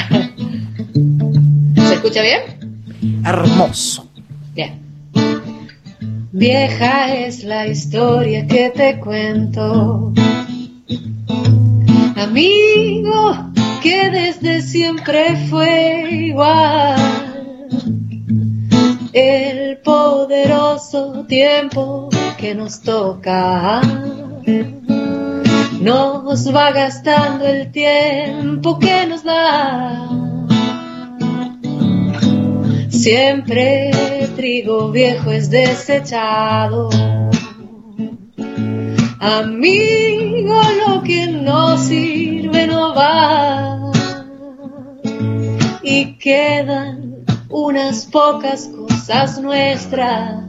[1.87, 2.41] ¿Se escucha bien?
[3.25, 4.07] Hermoso.
[4.53, 4.79] Bien.
[6.31, 10.13] Vieja es la historia que te cuento
[12.25, 13.51] amigo
[13.81, 16.95] que desde siempre fue igual.
[19.13, 23.81] El poderoso tiempo que nos toca
[25.79, 30.09] nos va gastando el tiempo que nos da.
[32.89, 33.91] Siempre
[34.35, 36.89] trigo viejo es desechado
[39.19, 43.91] Amigo, lo que no sirve no va.
[45.81, 47.15] Y quedan
[47.49, 50.45] unas pocas cosas nuestras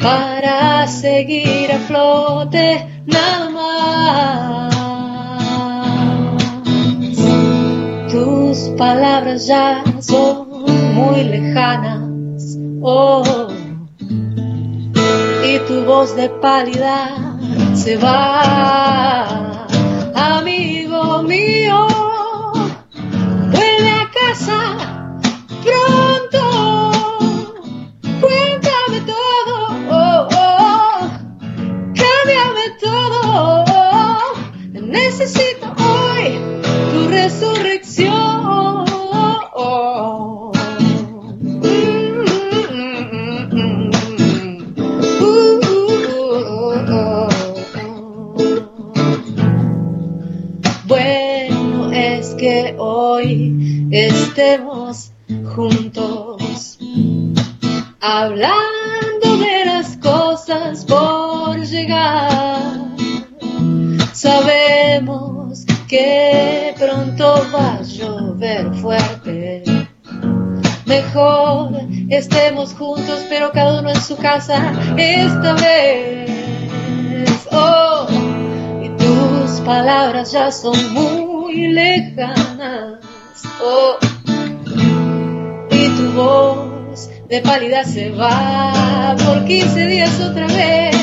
[0.00, 4.74] para seguir a flote nada más.
[8.12, 10.48] Tus palabras ya son
[10.94, 12.56] muy lejanas.
[12.80, 13.57] Oh
[15.44, 17.16] y tu voz de pálida
[17.74, 19.66] se va.
[20.14, 21.86] Amigo mío,
[23.52, 24.60] vuelve a casa
[25.64, 26.90] pronto.
[28.20, 29.54] Cuéntame todo,
[29.90, 31.10] oh, oh.
[31.94, 33.74] cámbiame todo.
[34.72, 36.38] Necesito hoy
[36.92, 38.07] tu resurrección.
[53.90, 55.10] Estemos
[55.54, 56.78] juntos,
[58.00, 62.70] hablando de las cosas por llegar.
[64.12, 69.64] Sabemos que pronto va a llover fuerte.
[70.86, 71.72] Mejor
[72.08, 76.30] estemos juntos, pero cada uno en su casa esta vez.
[77.50, 78.06] Oh,
[79.68, 83.00] palabras ya son muy lejanas.
[83.62, 83.98] Oh,
[85.70, 90.96] y tu voz de pálida se va por 15 días otra vez,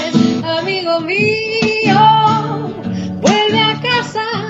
[0.43, 1.99] amigo mío.
[3.21, 4.44] Vuelve a casa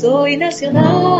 [0.00, 1.17] Soy Nacional.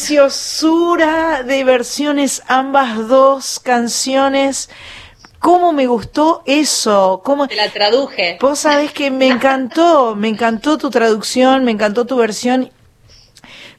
[0.00, 4.70] Preciosura de versiones ambas dos canciones!
[5.40, 7.20] ¿Cómo me gustó eso?
[7.22, 7.46] ¿Cómo...
[7.46, 8.38] Te la traduje.
[8.40, 12.70] Vos sabés que me encantó, me encantó tu traducción, me encantó tu versión.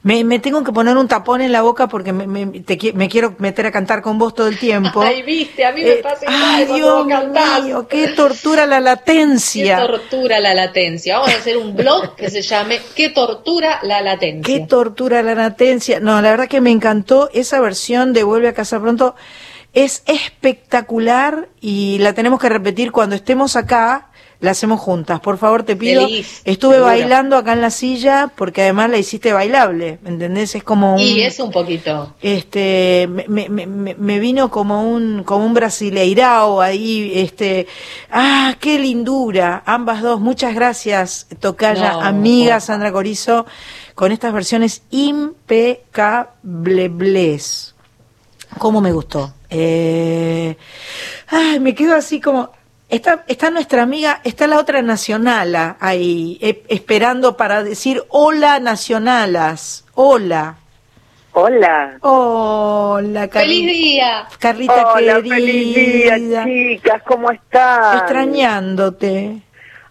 [0.04, 3.08] Me, me tengo que poner un tapón en la boca porque me, me, te me
[3.08, 5.02] quiero meter a cantar con vos todo el tiempo.
[5.04, 9.78] Ay, viste, a mí me Eh, pasa ay, Dios mío, qué tortura la Qué latencia.
[9.78, 11.20] tortura la latencia.
[11.20, 14.44] Vamos a hacer un blog que se llame ¿Qué tortura la latencia?
[14.44, 16.00] Qué tortura la latencia.
[16.00, 19.16] No, la verdad que me encantó esa versión de Vuelve a casa pronto.
[19.74, 24.11] Es espectacular y la tenemos que repetir cuando estemos acá.
[24.42, 26.08] La hacemos juntas, por favor, te pido.
[26.08, 26.90] Feliz, Estuve seguro.
[26.92, 30.56] bailando acá en la silla porque además la hiciste bailable, ¿me ¿entendés?
[30.56, 32.16] Es como un, Y es un poquito.
[32.24, 37.68] este, me, me, me, vino como un, como un brasileirao ahí, este,
[38.12, 43.46] ah, qué lindura, ambas dos, muchas gracias, Tocaya, No, amiga Sandra Corizo,
[43.94, 47.76] con estas versiones impecables.
[48.58, 49.34] ¿Cómo me gustó?
[49.50, 50.58] Eh,
[51.28, 52.50] ay, me quedo así como,
[52.92, 59.86] Está, está nuestra amiga, está la otra nacionala ahí, eh, esperando para decir hola nacionalas,
[59.94, 60.58] hola.
[61.34, 61.98] Hola.
[62.02, 64.28] Hola, Carli- ¡Feliz día!
[64.38, 65.36] Carlita Hola, querida.
[65.36, 67.98] feliz día, chicas, ¿cómo están?
[68.00, 69.42] Extrañándote.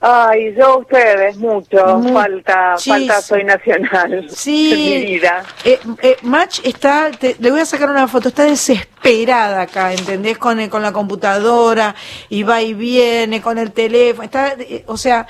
[0.03, 1.99] Ay, yo a ustedes, mucho.
[1.99, 3.21] Mu- falta, falta.
[3.21, 4.27] Soy Nacional.
[4.31, 4.73] Sí.
[4.75, 5.45] Mi vida.
[5.65, 10.39] Eh, eh, Match está, te- le voy a sacar una foto, está desesperada acá, ¿entendés?
[10.39, 11.95] Con, el- con la computadora,
[12.31, 15.27] y va y viene, con el teléfono, está, eh, o sea,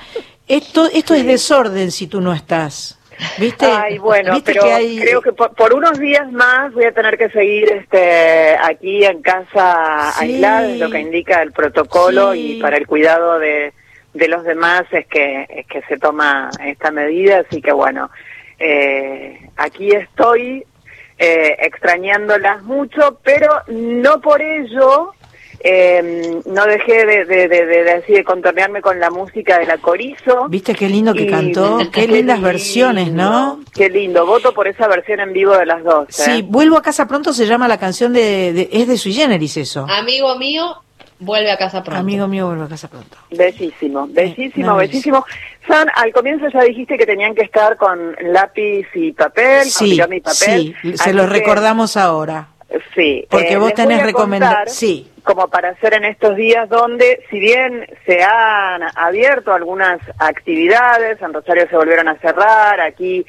[0.47, 2.97] esto, esto es desorden si tú no estás.
[3.37, 3.65] ¿Viste?
[3.65, 6.91] Ay, bueno, ¿Viste pero que hay- creo que por, por unos días más voy a
[6.93, 10.23] tener que seguir este aquí en casa Sí.
[10.25, 12.53] aislada, lo que indica el protocolo Sí.
[12.57, 13.73] y para el cuidado de,
[14.13, 18.09] de los demás es que es que se toma esta medida, así que bueno,
[18.59, 20.65] eh, aquí estoy
[21.17, 25.13] eh, extrañándolas mucho, pero no por ello
[25.63, 30.47] Eh, no dejé de, de, de, de, de contornearme con la música de la Corizo.
[30.49, 31.77] ¿Viste qué lindo que cantó?
[31.93, 33.59] Qué, lindas versiones, ¿no?
[33.71, 34.25] Qué lindo.
[34.25, 36.07] Voto por esa versión en vivo de las dos.
[36.09, 36.43] Sí, ¿eh?
[36.43, 39.85] Vuelvo a casa pronto se llama la canción de, es de sui generis eso.
[39.87, 40.81] Amigo mío,
[41.21, 41.99] vuelve a casa pronto.
[41.99, 43.17] Amigo mío, vuelve a casa pronto.
[43.29, 45.25] Bellísimo, bellísimo, bellísimo.
[45.67, 50.13] San, al comienzo ya dijiste que tenían que estar con lápiz y papel, sí, con
[50.13, 50.75] y papel.
[50.81, 52.47] Sí, se los recordamos ahora.
[52.95, 53.25] Sí.
[53.29, 54.65] Porque eh, vos tenés recomendado.
[54.67, 55.07] Sí.
[55.23, 61.33] Como para hacer en estos días donde, si bien se han abierto algunas actividades, en
[61.33, 63.25] Rosario se volvieron a cerrar, aquí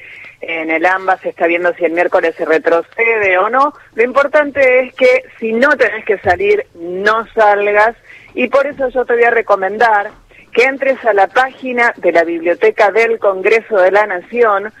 [0.47, 4.79] en el AMBA se está viendo si el miércoles se retrocede o no, lo importante
[4.79, 7.95] es que si no tenés que salir, no salgas,
[8.33, 10.11] y por eso yo te voy a recomendar
[10.51, 14.71] que entres a la página de la Biblioteca del Congreso de la Nación,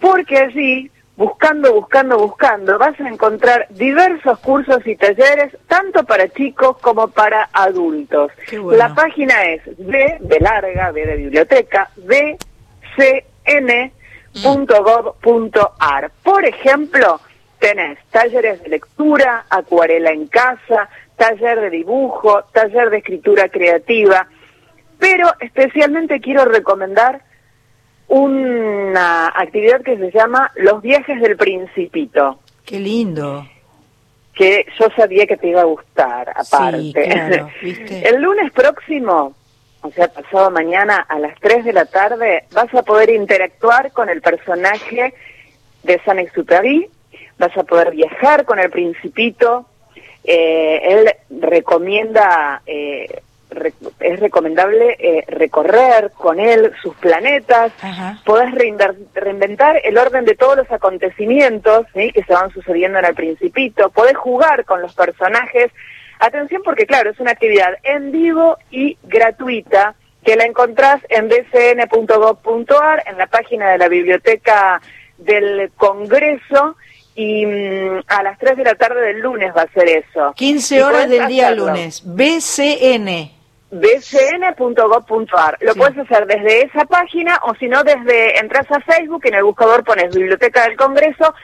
[0.00, 6.78] porque allí buscando, buscando, buscando, vas a encontrar diversos cursos y talleres, tanto para chicos
[6.78, 8.32] como para adultos.
[8.50, 8.72] Bueno.
[8.72, 11.90] La página es b, de larga, b de biblioteca,
[14.34, 16.10] bcn.gov.ar.
[16.22, 17.20] Por ejemplo,
[17.58, 24.26] tenés talleres de lectura, acuarela en casa, taller de dibujo, taller de escritura creativa,
[24.98, 27.22] pero especialmente quiero recomendar
[28.08, 32.40] una actividad que se llama Los viajes del principito.
[32.64, 33.46] Qué lindo.
[34.34, 36.80] Que yo sabía que te iba a gustar, aparte.
[36.80, 38.08] Sí, claro, ¿viste?
[38.08, 39.34] El lunes próximo,
[39.82, 44.08] o sea, pasado mañana a las 3 de la tarde, vas a poder interactuar con
[44.08, 45.12] el personaje
[45.82, 46.88] de San Exupéry,
[47.38, 49.66] vas a poder viajar con el principito,
[50.24, 52.62] eh, él recomienda...
[52.66, 53.22] Eh,
[54.00, 58.18] es recomendable eh, recorrer con él sus planetas, Ajá.
[58.24, 58.50] podés
[59.14, 62.12] reinventar el orden de todos los acontecimientos ¿sí?
[62.12, 65.70] que se van sucediendo en el principito, podés jugar con los personajes.
[66.24, 73.02] Atención porque claro, es una actividad en vivo y gratuita que la encontrás en bcn.gov.ar,
[73.06, 74.80] en la página de la biblioteca
[75.18, 76.76] del Congreso,
[77.16, 80.32] y mmm, a las 3 de la tarde del lunes va a ser eso.
[80.36, 81.66] 15 horas del día hacerlo.
[81.66, 82.02] lunes.
[82.06, 83.32] BCN.
[83.72, 85.58] bcn.gov.ar.
[85.60, 85.78] Lo Sí.
[85.78, 89.82] puedes hacer desde esa página o si no desde, entras a Facebook, en el buscador
[89.82, 91.34] pones Biblioteca del Congreso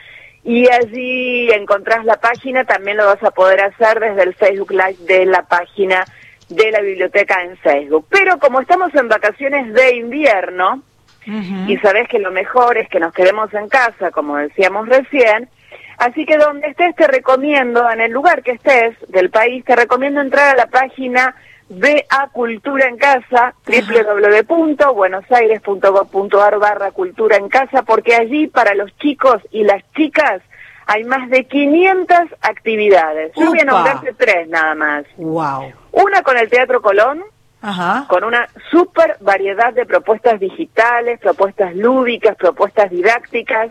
[0.48, 4.96] y allí encontrás la página, también lo vas a poder hacer desde el Facebook Live
[5.00, 6.06] de la página
[6.48, 8.06] de la biblioteca en Facebook.
[8.08, 10.82] Pero como estamos en vacaciones de invierno,
[11.26, 15.50] y sabes que lo mejor es que nos quedemos en casa, como decíamos recién.
[15.98, 20.22] Así que donde estés te recomiendo, en el lugar que estés del país, te recomiendo
[20.22, 21.36] entrar a la página
[21.68, 29.64] BA Cultura en Casa, www.buenosaires.gov.ar barra Cultura en Casa, porque allí para los chicos y
[29.64, 30.40] las chicas
[30.86, 33.32] hay más de 500 actividades.
[33.36, 35.04] Yo voy a nombrarte tres nada más.
[35.18, 35.70] Wow.
[35.92, 37.22] Una con el Teatro Colón,
[37.60, 38.06] Ajá.
[38.08, 43.70] con una super variedad de propuestas digitales, propuestas lúdicas, propuestas didácticas.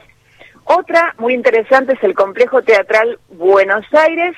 [0.65, 4.35] Otra muy interesante es el Complejo Teatral Buenos Aires,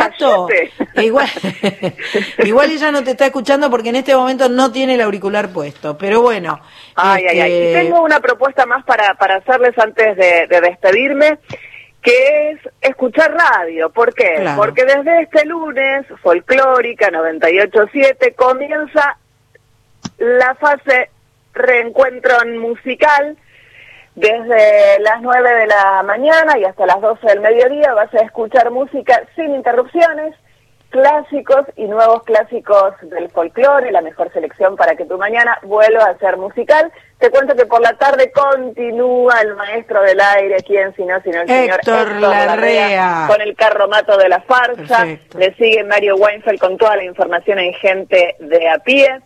[0.00, 0.48] Pato,
[0.96, 1.28] igual,
[2.38, 5.96] igual ella no te está escuchando porque en este momento no tiene el auricular puesto,
[5.98, 6.60] pero bueno.
[6.94, 7.52] Ay, ay, ay.
[7.52, 11.38] Y este, tengo una propuesta más para, para hacerles antes de, de despedirme,
[12.02, 13.90] que es escuchar radio.
[13.90, 14.36] ¿Por qué?
[14.36, 14.56] Claro.
[14.56, 19.18] Porque desde este lunes, Folclórica 98.7, comienza
[20.18, 21.10] la fase
[21.52, 23.36] reencuentro musical.
[24.14, 28.70] Desde las 9 de la mañana y hasta las 12 del mediodía vas a escuchar
[28.70, 30.34] música sin interrupciones,
[30.90, 36.18] clásicos y nuevos clásicos del folclore, la mejor selección para que tu mañana vuelva a
[36.18, 36.92] ser musical.
[37.18, 41.42] Te cuento que por la tarde continúa el maestro del aire, quien si no, sino
[41.42, 43.26] el señor Héctor Larrea.
[43.28, 45.04] con el carromato de la farsa.
[45.04, 45.38] Perfecto.
[45.38, 49.20] Le sigue Mario Weinfeld con toda la información en gente de a pie.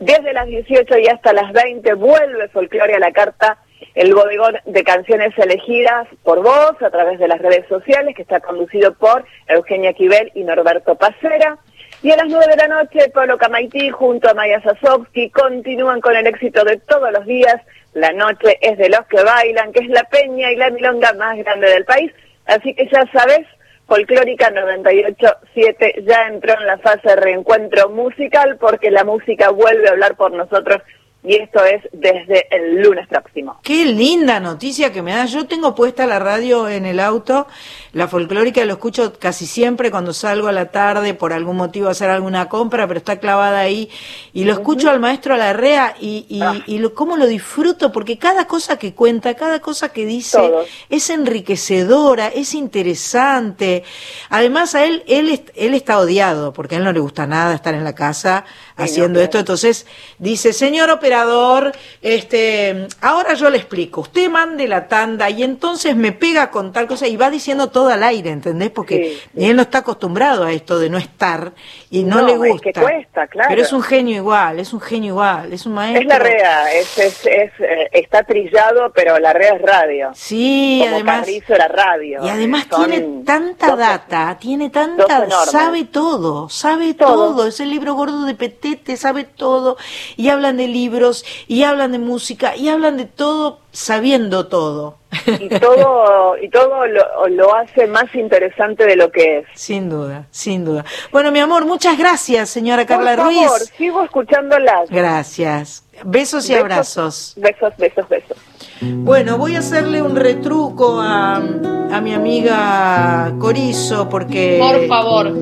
[0.00, 3.58] Desde las 18 y hasta las 20 vuelve Folclore a la carta,
[3.94, 8.40] el bodegón de canciones elegidas por vos a través de las redes sociales, que está
[8.40, 11.58] conducido por Eugenia Quibel y Norberto Pacera.
[12.02, 16.14] Y a las 9 de la noche, Pablo Camaití junto a Maya Sasovsky continúan con
[16.14, 17.56] el éxito de todos los días.
[17.94, 21.38] La noche es de los que bailan, que es la peña y la milonga más
[21.38, 22.12] grande del país.
[22.46, 23.46] Así que ya sabes,
[23.86, 29.92] Folclórica 98.7 ya entró en la fase de reencuentro musical porque la música vuelve a
[29.92, 30.82] hablar por nosotros
[31.24, 33.58] y esto es desde el lunes próximo.
[33.62, 35.24] Qué linda noticia que me da.
[35.24, 37.46] Yo tengo puesta la radio en el auto,
[37.92, 41.92] la folclórica lo escucho casi siempre cuando salgo a la tarde por algún motivo a
[41.92, 43.88] hacer alguna compra, pero está clavada ahí
[44.34, 46.62] y lo escucho al maestro Larrea y, y, ah.
[46.66, 50.52] y lo, cómo lo disfruto porque cada cosa que cuenta, cada cosa que dice
[50.90, 53.84] es enriquecedora, es interesante.
[54.28, 57.74] Además a él, él, él está odiado porque a él no le gusta nada estar
[57.74, 58.44] en la casa
[58.76, 59.38] haciendo esto.
[59.38, 59.86] Entonces
[60.18, 61.72] dice, señor operador,
[62.02, 66.86] este, ahora yo le explico, usted mande la tanda y entonces me pega con tal
[66.86, 68.70] cosa y va diciendo todo al aire, ¿entendés?
[68.70, 71.52] Porque él no está acostumbrado a esto de no estar
[71.90, 72.70] y no, le gusta.
[72.70, 73.48] Es que cuesta, claro.
[73.50, 76.02] Pero es un genio igual, es un genio igual, es un maestro.
[76.02, 80.10] Es la rea, es, es, es eh, está trillado, pero la rea es radio.
[80.14, 81.28] Sí, Como además.
[81.28, 82.24] era radio.
[82.24, 87.46] Y además tiene tanta data, tiene tanta, sabe todo, sabe todo.
[87.46, 88.34] Es el libro gordo de
[88.64, 89.76] Petete, sabe todo.
[90.16, 94.96] Y hablan de libros, y hablan de música, y hablan de todo sabiendo todo.
[95.38, 99.46] Y todo, y todo lo, hace más interesante de lo que es.
[99.54, 100.84] Sin duda, sin duda.
[101.12, 104.88] Bueno, mi amor, muchas gracias, señora Carla Por favor, sigo escuchándolas.
[104.90, 105.84] Gracias.
[106.04, 107.34] Besos y abrazos.
[107.36, 108.36] Besos, besos, besos.
[108.80, 114.58] Bueno, voy a hacerle un retruco a, a mi amiga Corizo porque...
[114.60, 115.32] Por favor.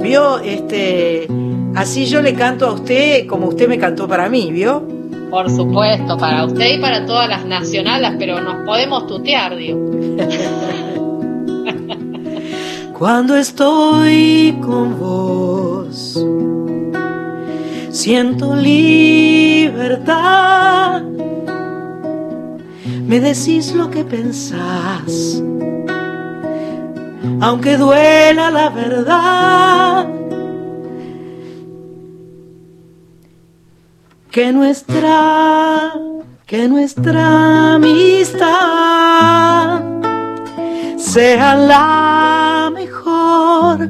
[0.00, 1.26] Vio, este...
[1.76, 4.82] Así yo le canto a usted como usted me cantó para mí, ¿vio?
[5.30, 9.78] Por supuesto, para usted y para todas las nacionales, pero nos podemos tutear, digo.
[12.98, 16.18] Cuando estoy con vos,
[17.90, 19.82] siento libertad.
[23.06, 25.42] Me decís lo que pensás,
[27.42, 30.06] aunque duela la verdad
[34.36, 35.94] que nuestra,
[36.44, 38.44] que nuestra amistad
[40.98, 43.88] sea la mejor.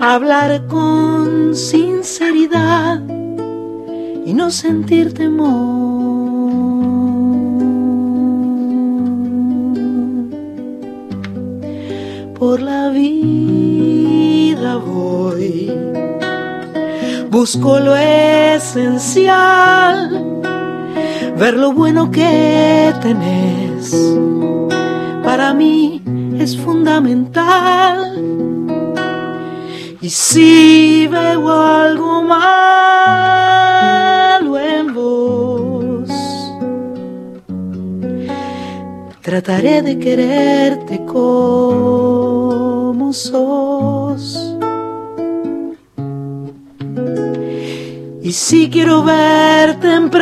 [0.00, 3.02] Hablar con sinceridad
[4.24, 6.46] y no sentir temor.
[12.38, 15.70] Por la vida voy
[17.36, 19.30] busco lo esencial,
[21.36, 23.94] ver lo bueno que tenés.
[25.22, 26.02] Para mí
[26.38, 27.98] es fundamental.
[30.00, 32.48] Y si veo algo malo
[34.58, 36.08] en vos,
[39.20, 41.52] trataré de quererte como
[43.12, 44.56] sos.
[48.26, 50.20] Y si quiero verte emprenderé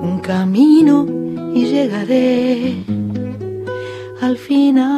[0.00, 1.06] un camino
[1.54, 2.82] y llegaré
[4.22, 4.94] al final.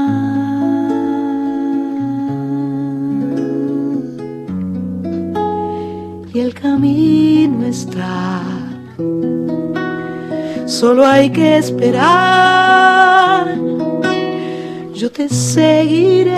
[6.32, 8.42] Y el camino está,
[10.66, 12.96] solo hay que esperar
[14.96, 16.32] yo te seguiré,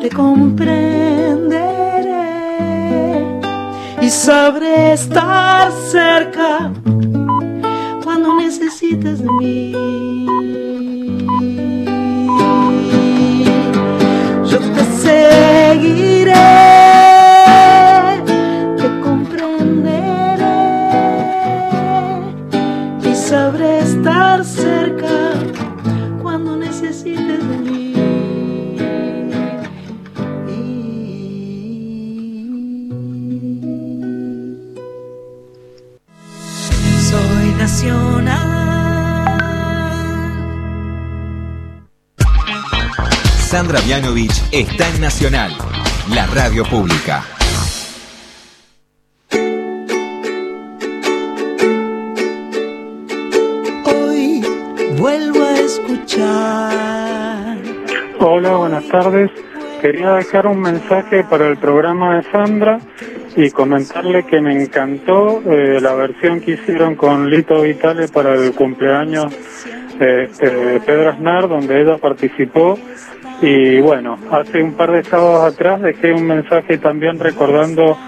[0.00, 0.70] te comprenderé
[4.00, 6.72] y sabré estar cerca
[8.04, 9.72] cuando necesites de mí.
[14.48, 16.61] Yo te seguiré.
[43.52, 45.52] Sandra Vianovich está en Nacional,
[46.14, 47.22] la radio pública.
[53.84, 54.42] Hoy
[54.98, 57.58] vuelvo a escuchar.
[58.20, 59.30] Hola, buenas tardes.
[59.82, 62.78] Quería dejar un mensaje para el programa de Sandra
[63.36, 68.54] y comentarle que me encantó eh, la versión que hicieron con Lito Vitale para el
[68.54, 69.30] cumpleaños
[70.00, 72.78] este, Pedro Aznar, donde ella participó.
[73.42, 77.98] Y bueno, hace un par de sábados atrás dejé un mensaje también recordando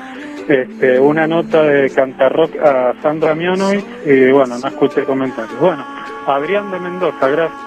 [0.49, 5.59] este, una nota de Cantarrock a Sandra Mionovic y bueno, no escuché comentarios.
[5.59, 5.85] Bueno,
[6.28, 7.59] Adrián de Mendoza, gracias.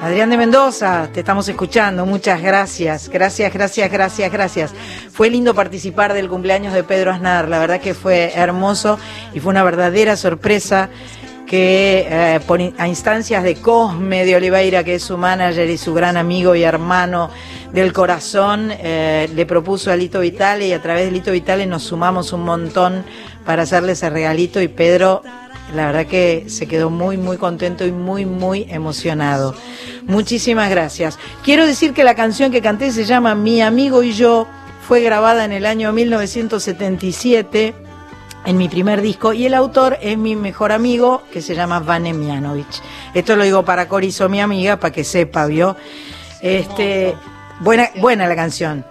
[0.00, 4.74] Adrián de Mendoza, te estamos escuchando, muchas gracias, gracias, gracias, gracias, gracias.
[5.10, 9.00] Fue lindo participar del cumpleaños de Pedro Aznar, la verdad que fue hermoso
[9.34, 10.90] y fue una verdadera sorpresa
[11.48, 16.16] que eh, a instancias de Cosme de Oliveira, que es su manager y su gran
[16.16, 17.30] amigo y hermano
[17.72, 21.84] del corazón, eh, le propuso a Lito Vitale y a través de Lito Vitale nos
[21.84, 23.04] sumamos un montón
[23.44, 25.22] para hacerle ese regalito y Pedro
[25.74, 29.54] la verdad que se quedó muy, muy contento y muy, muy emocionado.
[30.06, 31.18] Muchísimas gracias.
[31.44, 34.46] Quiero decir que la canción que canté se llama Mi amigo y yo,
[34.86, 37.87] fue grabada en el año 1977
[38.48, 42.14] en mi primer disco y el autor es mi mejor amigo que se llama Vane
[42.14, 42.80] Mianovich.
[43.12, 45.76] Esto lo digo para Corizo, mi amiga, para que sepa, ¿vio?
[46.40, 47.14] Este,
[47.60, 48.86] buena, buena la canción.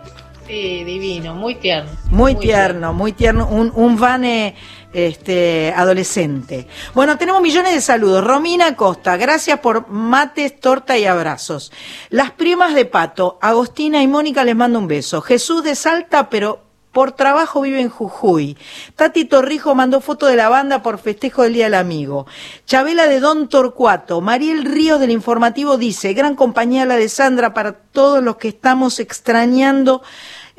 [0.45, 1.89] Sí, divino, muy tierno.
[2.11, 3.47] Muy, tierno, muy tierno.
[3.47, 4.53] Un, un Vane
[4.93, 6.67] este, adolescente.
[6.93, 8.23] Bueno, tenemos millones de saludos.
[8.23, 11.71] Romina Costa, gracias por mates, torta y abrazos.
[12.11, 15.19] Las primas de Pato, Agostina y Mónica les mando un beso.
[15.21, 18.57] Jesús de Salta, pero por trabajo vive en Jujuy.
[18.95, 22.25] Tati Torrijo mandó foto de la banda por festejo del Día del Amigo.
[22.65, 24.21] Chabela de Don Torcuato.
[24.21, 28.99] Mariel Ríos del Informativo dice, gran compañía la de Sandra para todos los que estamos
[28.99, 30.01] extrañando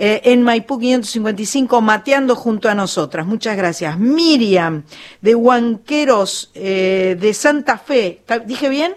[0.01, 3.27] eh, en Maipú 555, mateando junto a nosotras.
[3.27, 3.99] Muchas gracias.
[3.99, 4.85] Miriam,
[5.21, 8.23] de Huanqueros, eh, de Santa Fe.
[8.47, 8.95] ¿Dije bien?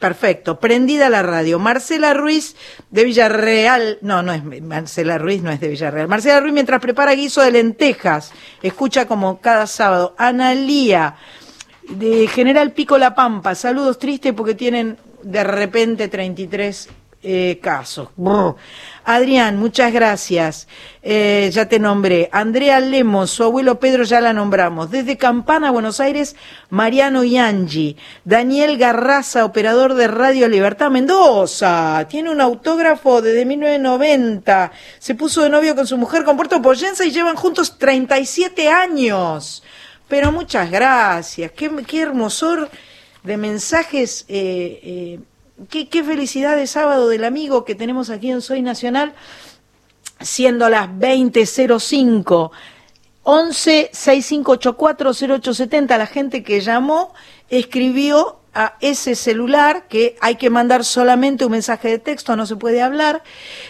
[0.00, 1.58] Perfecto, prendida la radio.
[1.58, 2.56] Marcela Ruiz
[2.90, 6.08] de Villarreal, no, no es Marcela Ruiz, no es de Villarreal.
[6.08, 8.32] Marcela Ruiz mientras prepara guiso de lentejas,
[8.62, 10.14] escucha como cada sábado.
[10.16, 11.16] Analía
[11.86, 16.88] de General Pico La Pampa, saludos tristes porque tienen de repente 33
[17.22, 18.08] eh, casos.
[19.04, 20.68] Adrián, muchas gracias.
[21.02, 22.30] Eh, ya te nombré.
[22.32, 24.90] Andrea Lemos, su abuelo Pedro ya la nombramos.
[24.90, 26.34] Desde Campana, Buenos Aires,
[26.70, 27.96] Mariano y Angie.
[28.24, 32.06] Daniel Garraza, operador de Radio Libertad Mendoza.
[32.08, 34.72] Tiene un autógrafo desde 1990.
[34.98, 39.62] Se puso de novio con su mujer con Puerto Poyenza y llevan juntos 37 años.
[40.08, 41.52] Pero muchas gracias.
[41.52, 42.70] Qué, qué hermosor
[43.22, 44.24] de mensajes.
[44.28, 45.18] Eh, eh
[45.68, 49.14] qué, felicidad de sábado del amigo que tenemos aquí en Soy Nacional,
[50.20, 52.50] siendo las 20.05.
[53.22, 57.12] 11 6584 0870 la gente que llamó
[57.50, 62.56] escribió a ese celular que hay que mandar solamente un mensaje de texto, no se
[62.56, 63.22] puede hablar.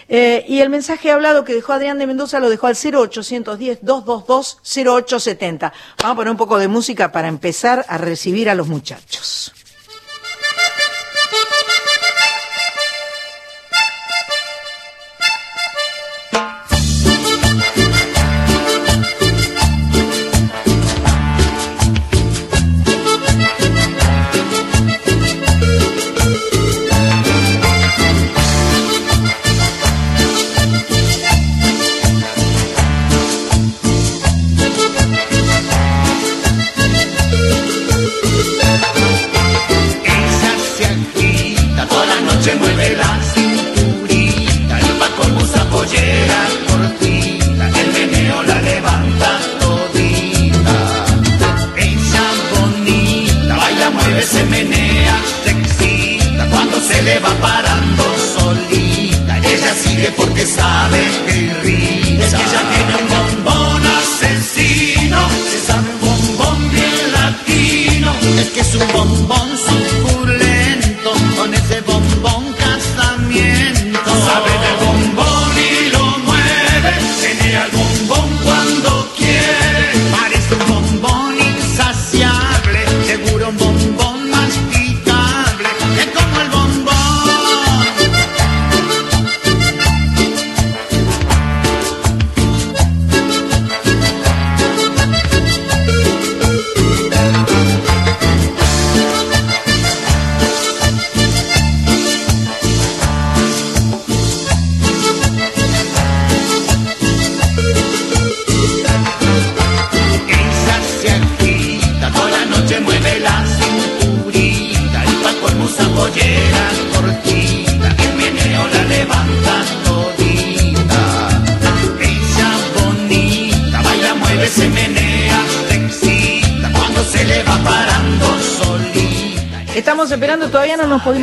[0.08, 5.72] Eh, y el mensaje hablado que dejó Adrián de Mendoza lo dejó al 0810-222-0870.
[5.98, 9.52] Vamos a poner un poco de música para empezar a recibir a los muchachos.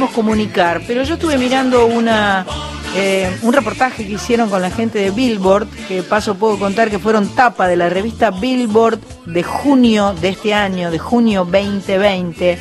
[0.06, 2.46] Comunicar, pero yo estuve mirando una
[2.96, 7.00] eh, un reportaje que hicieron con la gente de Billboard, que paso puedo contar que
[7.00, 12.58] fueron tapa de la revista Billboard de junio de este año, de junio 2020.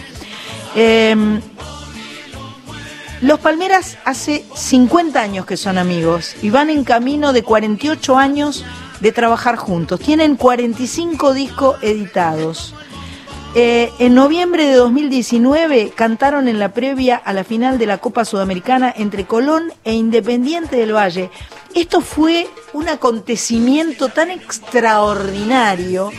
[0.74, 1.40] Em,
[3.22, 8.64] los Palmeras hace 50 años que son amigos y van en camino de 48 años
[9.00, 10.00] de trabajar juntos.
[10.00, 12.74] Tienen 45 discos editados.
[13.58, 18.26] Eh, en noviembre de 2019 cantaron en la previa a la final de la Copa
[18.26, 21.30] Sudamericana entre Colón e Independiente del Valle.
[21.74, 26.12] Esto fue un acontecimiento tan extraordinario.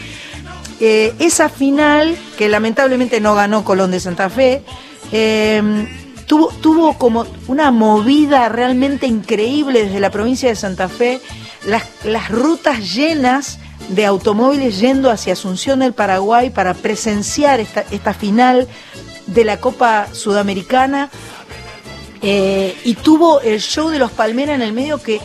[0.80, 4.64] Eh, esa final, que lamentablemente no ganó Colón de Santa Fe,
[5.12, 5.62] eh,
[6.26, 11.22] tuvo, como una movida realmente increíble desde la provincia de Santa Fe,
[11.68, 13.60] las rutas llenas
[13.90, 18.68] de automóviles yendo hacia Asunción del Paraguay para presenciar esta, esta final
[19.28, 21.10] de la Copa Sudamericana
[22.22, 25.22] eh, y tuvo el show de los Palmeras en el medio que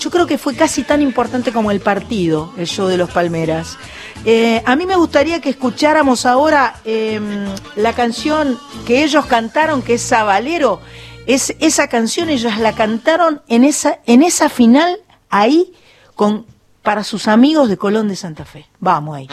[0.00, 3.78] yo creo que fue casi tan importante como el partido, el show de los Palmeras.
[4.24, 7.46] Eh, a mí me gustaría que escucháramos ahora em,
[7.76, 10.80] la canción que ellos cantaron, que es Sabalero.
[11.26, 14.98] Es, esa canción ellos la cantaron en esa, en esa final,
[15.30, 15.72] ahí,
[16.16, 16.46] con
[16.82, 18.66] para sus amigos de Colón de Santa Fe.
[18.80, 19.28] Vamos ahí.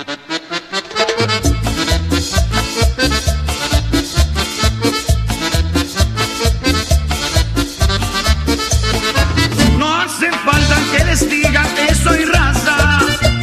[9.78, 13.00] No hace falta que les diga que soy raza,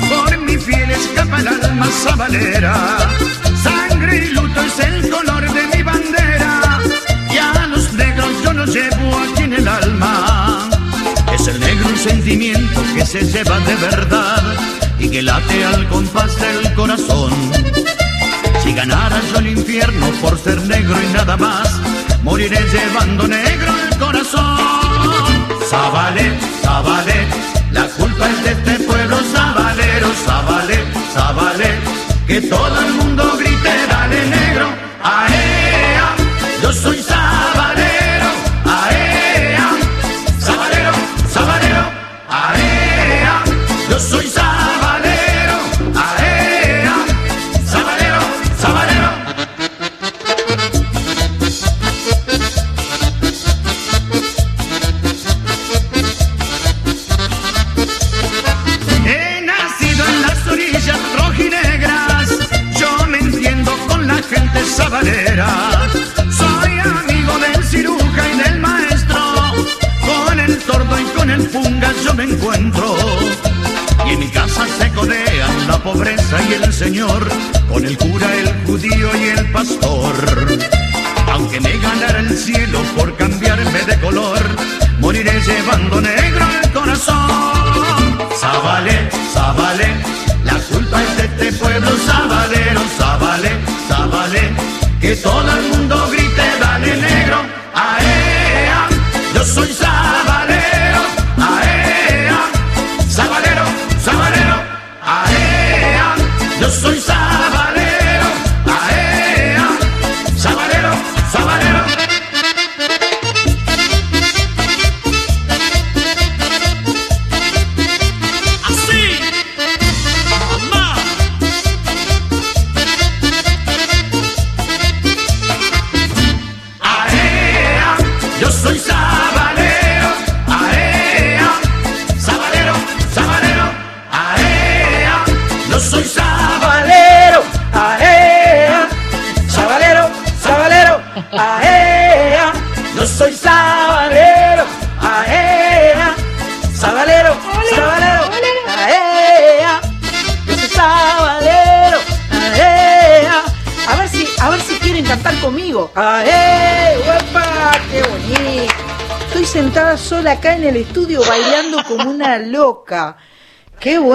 [0.09, 2.98] por mi fiel escapa el alma sabalera.
[3.62, 6.80] Sangre y luto es el color de mi bandera,
[7.30, 9.26] y a los negros yo los llevo aquí
[12.09, 14.42] sentimiento que se lleva de verdad
[14.98, 17.32] y que late al compás del corazón.
[18.62, 21.68] Si ganara yo el infierno por ser negro y nada más,
[22.22, 24.59] moriré llevando negro el corazón.
[25.68, 26.26] Zabalé,
[26.62, 27.20] Zabalé,
[27.72, 30.78] la culpa es de este pueblo sabalero, Zabalé,
[31.12, 31.70] Zabalé,
[32.28, 34.66] que todo el mundo grite, dale negro,
[35.02, 36.09] aea,
[36.62, 37.76] yo soy sabalero,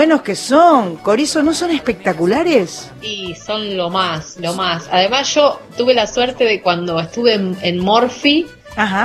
[0.01, 0.95] buenos que son!
[0.95, 2.89] Corizo, ¿no son espectaculares?
[3.03, 4.89] Y son lo más, lo más.
[4.91, 8.47] Además yo tuve la suerte de cuando estuve en, en Morphy,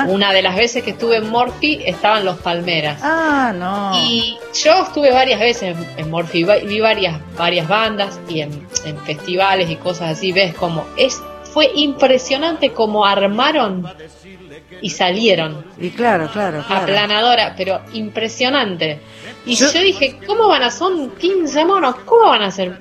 [0.08, 2.98] una de las veces que estuve en Morphy estaban los Palmeras.
[3.02, 3.92] Ah, no.
[3.94, 8.96] Y yo estuve varias veces en, en Morphy, vi varias, varias bandas y en, en
[9.00, 11.20] festivales y cosas así, ves como es,
[11.52, 13.86] fue impresionante como armaron
[14.80, 15.64] y salieron.
[15.78, 16.84] Y claro, claro, claro.
[16.84, 19.00] Aplanadora, pero impresionante.
[19.46, 20.70] Y Yo- yo, dije, ¿cómo van a?
[20.70, 22.78] Son 15 monos, ¿cómo van a hacer?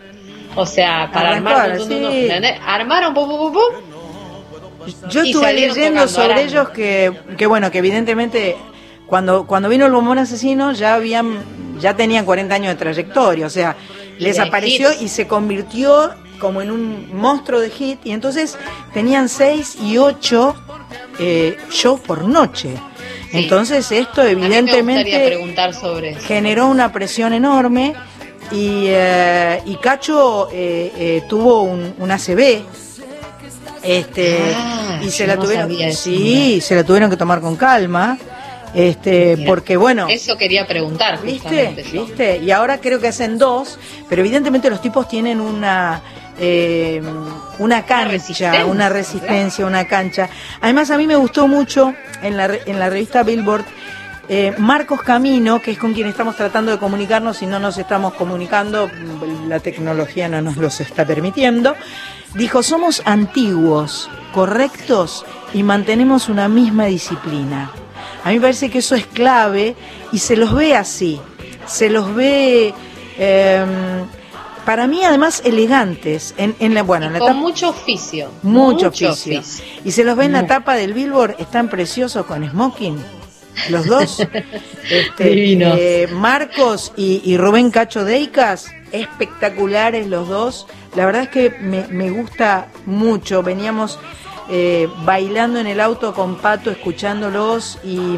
[0.55, 1.79] O sea, para armar.
[1.79, 2.29] sí.
[2.65, 8.57] Armaron, pum, pum, pum, pum, Yo estuve leyendo sobre ellos que, que, bueno, que evidentemente
[9.05, 11.43] cuando, cuando vino el bombón asesino ya habían,
[11.79, 13.75] ya tenían 40 años de trayectoria, o sea,
[14.17, 18.57] les apareció y se convirtió como en un monstruo de hit y entonces
[18.93, 20.55] tenían 6 y 8
[21.19, 22.75] eh, shows por noche.
[23.35, 25.37] Entonces esto evidentemente
[26.21, 27.93] generó una presión enorme
[28.51, 32.61] y, eh, y Cacho eh, eh, tuvo un, un ACB
[33.83, 38.17] este ah, y se la tuvieron sí se la tuvieron que tomar con calma
[38.73, 43.77] este porque bueno eso quería preguntar viste viste y ahora creo que hacen dos
[44.09, 46.01] pero evidentemente los tipos tienen una
[46.39, 47.01] eh,
[47.59, 50.29] una cancha, una resistencia, una cancha.
[50.61, 53.65] Además, a mí me gustó mucho en la, en la revista Billboard
[54.27, 58.15] eh, Marcos Camino, que es con quien estamos tratando de comunicarnos y no nos estamos
[58.15, 58.89] comunicando,
[59.47, 61.75] la tecnología no nos los está permitiendo,
[62.33, 67.69] dijo, somos antiguos, correctos y mantenemos una misma disciplina.
[68.23, 69.75] A mí me parece que eso es clave
[70.11, 71.19] y se los ve así,
[71.67, 72.73] se los ve...
[73.17, 73.65] Eh,
[74.65, 78.29] para mí además elegantes en, en la bueno con mucho oficio.
[78.41, 79.41] Mucho, oficio.
[79.83, 82.97] y se los ve en la tapa del Billboard están preciosos con smoking
[83.69, 84.27] los dos.
[84.87, 90.67] Este, eh, Marcos y, Rubén Cacho Deicas espectaculares los dos.
[90.95, 93.41] La verdad es que me, gusta mucho.
[93.41, 93.97] Veníamos
[94.51, 98.17] eh, bailando en el auto con Pato escuchándolos y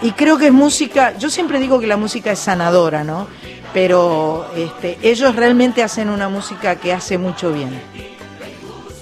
[0.00, 3.26] y creo que es música, yo siempre digo que la música es sanadora, ¿no?
[3.72, 7.80] Pero este, ellos realmente hacen una música que hace mucho bien.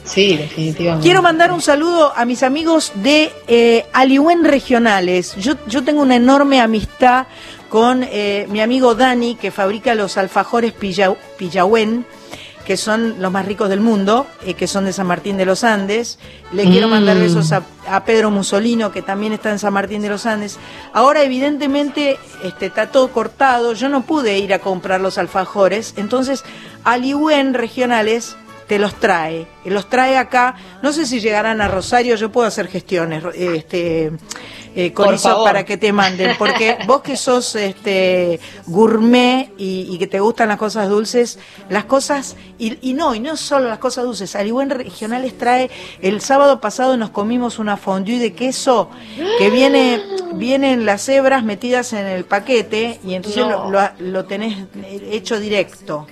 [0.04, 1.04] Sí, definitivamente.
[1.04, 5.34] Quiero mandar un saludo a mis amigos de eh, Aliwen Regionales.
[5.36, 7.26] Yo, yo tengo una enorme amistad
[7.68, 12.06] con eh, mi amigo Dani, que fabrica los alfajores Pillahuen
[12.66, 15.62] que son los más ricos del mundo, eh, que son de San Martín de los
[15.62, 16.18] Andes.
[16.52, 17.20] Le quiero mandar mm.
[17.20, 17.62] besos a,
[18.04, 20.58] Pedro Musolino, que también está en San Martín de los Andes.
[20.92, 23.72] Ahora, evidentemente, este, está todo cortado.
[23.72, 25.94] Yo no pude ir a comprar los alfajores.
[25.96, 26.42] Entonces,
[26.82, 28.36] Aliwen Regionales
[28.66, 32.66] te los trae, los trae acá, no sé si llegarán a Rosario, yo puedo hacer
[32.66, 34.10] gestiones, este,
[34.78, 40.06] eh, con eso para que te manden, porque vos que sos este gourmet y, que
[40.06, 41.38] te gustan las cosas dulces,
[41.70, 45.70] las cosas, y, no, y no solo las cosas dulces, Regional Regionales trae,
[46.02, 48.90] el sábado pasado nos comimos una fondue de queso
[49.38, 50.02] que viene,
[50.34, 54.66] vienen las hebras metidas en el paquete y entonces lo, lo tenés
[55.10, 56.06] hecho directo.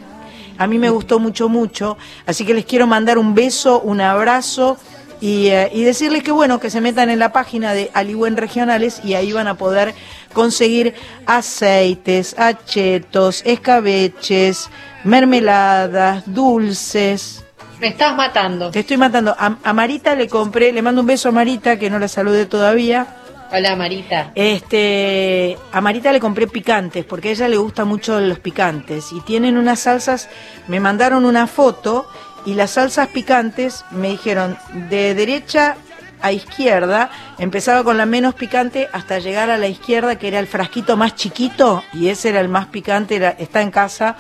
[0.57, 1.99] A mí me gustó mucho, mucho.
[2.27, 4.79] Así que les quiero mandar un beso, un abrazo
[5.25, 9.15] y, eh, decirles que bueno, que se metan en la página de Aliwen Regionales y
[9.15, 9.95] ahí van a poder
[10.35, 10.93] conseguir
[11.25, 14.69] aceites, achetos, escabeches,
[15.03, 17.43] mermeladas, dulces.
[17.81, 18.71] Me estás matando.
[18.71, 19.35] Te estoy matando.
[19.39, 22.45] A, a Marita le compré, le mando un beso a Marita, que no la saludé
[22.45, 23.07] todavía.
[23.51, 24.33] Hola Marita.
[24.35, 29.21] Este, a Marita le compré picantes porque a ella le gustan mucho los picantes y
[29.21, 30.29] tienen unas salsas,
[30.69, 32.07] me mandaron una foto
[32.47, 34.59] y las salsas picantes me dijeron
[34.91, 35.77] de derecha
[36.21, 40.47] a izquierda, empezaba con la menos picante hasta llegar a la izquierda que era el
[40.47, 44.17] frasquito más chiquito y ese era el más picante, está en casa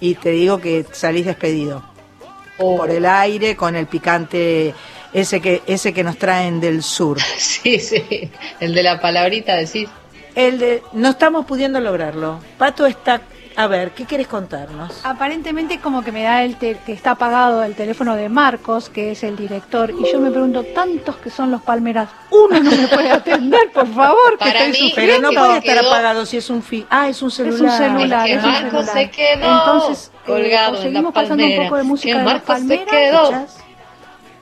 [0.00, 1.84] y te digo que salís despedido.
[2.58, 2.76] Oh.
[2.76, 4.74] Por el aire, con el picante
[5.12, 7.18] ese que, ese que nos traen del sur.
[7.38, 8.30] Sí, sí,
[8.60, 9.88] el de la palabrita decís.
[10.34, 12.40] El de, no estamos pudiendo lograrlo.
[12.58, 13.22] Pato está
[13.56, 15.00] a ver, ¿qué quieres contarnos?
[15.04, 19.22] Aparentemente como que me da el que está apagado el teléfono de Marcos, que es
[19.22, 23.10] el director, y yo me pregunto, tantos que son los palmeras, uno no me puede
[23.10, 26.86] atender, por favor, que Para mí, Pero no puede estar apagado si es un fi
[26.90, 27.56] Ah, es un celular.
[27.56, 28.28] Es un celular.
[28.28, 32.24] Es que Marcos se quedó Entonces, eh, colgado seguimos pasando un poco de música de
[32.24, 33.46] Marcos se quedó.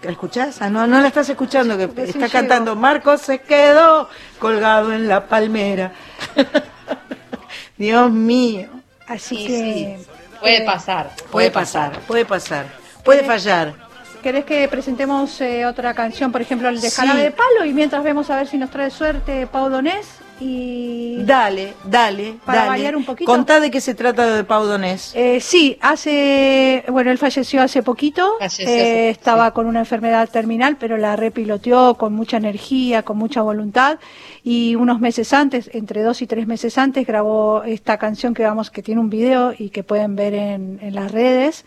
[0.03, 0.61] ¿Escuchás?
[0.61, 2.75] Ah, no, no la estás escuchando, que está cantando.
[2.75, 4.09] Marcos se quedó
[4.39, 5.93] colgado en la palmera.
[7.77, 8.82] Dios mío.
[9.13, 9.99] Así que.
[10.41, 11.11] Puede pasar.
[11.31, 12.67] Puede pasar, puede pasar.
[13.05, 13.75] Puede fallar.
[14.23, 17.65] ¿Querés que presentemos eh, otra canción, por ejemplo, el de Jarabe de Palo?
[17.65, 20.07] Y mientras vemos a ver si nos trae suerte Pau Donés
[20.39, 23.31] y dale, dale, para variar un poquito.
[23.31, 25.13] Contá de qué se trata de Pau Donés.
[25.15, 30.97] Eh, sí, hace, bueno, él falleció hace poquito, eh, estaba con una enfermedad terminal, pero
[30.97, 33.99] la repiloteó con mucha energía, con mucha voluntad
[34.45, 38.71] y unos meses antes, entre dos y tres meses antes, grabó esta canción que vamos,
[38.71, 41.65] que tiene un video y que pueden ver en, las redes.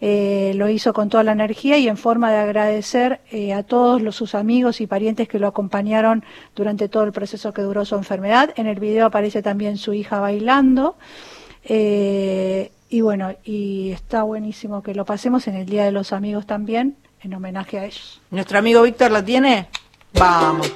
[0.00, 4.02] Eh, lo hizo con toda la energía y en forma de agradecer eh, a todos
[4.02, 6.24] los, sus amigos y parientes que lo acompañaron
[6.54, 8.52] durante todo el proceso que duró su enfermedad.
[8.56, 10.96] En el video aparece también su hija bailando.
[11.64, 16.46] Eh, Y bueno, y está buenísimo que lo pasemos en el Día de los Amigos
[16.46, 18.20] también, en homenaje a ellos.
[18.30, 19.68] ¿Nuestro amigo Víctor la tiene?
[20.14, 20.72] Vamos.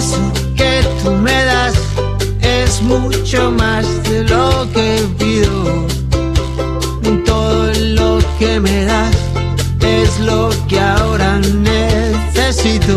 [0.00, 1.74] Eso que tú me das
[2.40, 5.86] es mucho más de lo que pido.
[7.26, 9.14] Todo lo que me das
[9.82, 12.96] es lo que ahora necesito.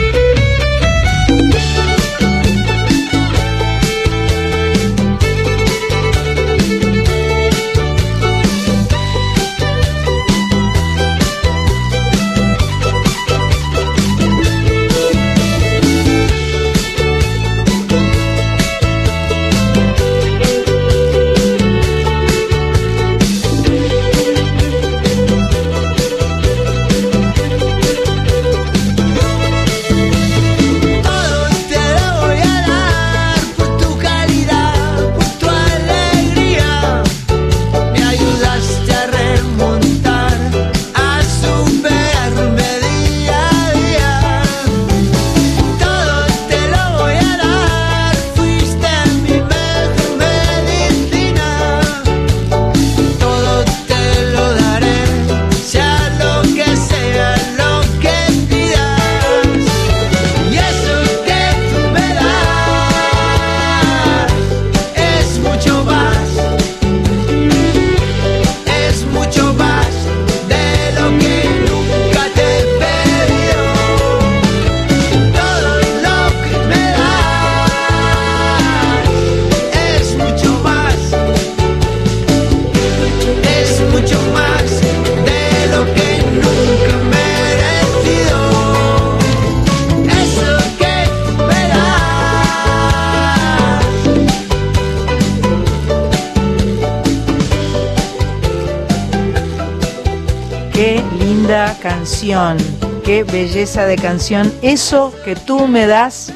[103.61, 104.51] De canción.
[104.63, 106.33] Eso que tú me das,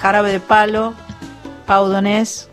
[0.00, 0.94] jarabe de palo,
[1.66, 2.48] Pau Donés.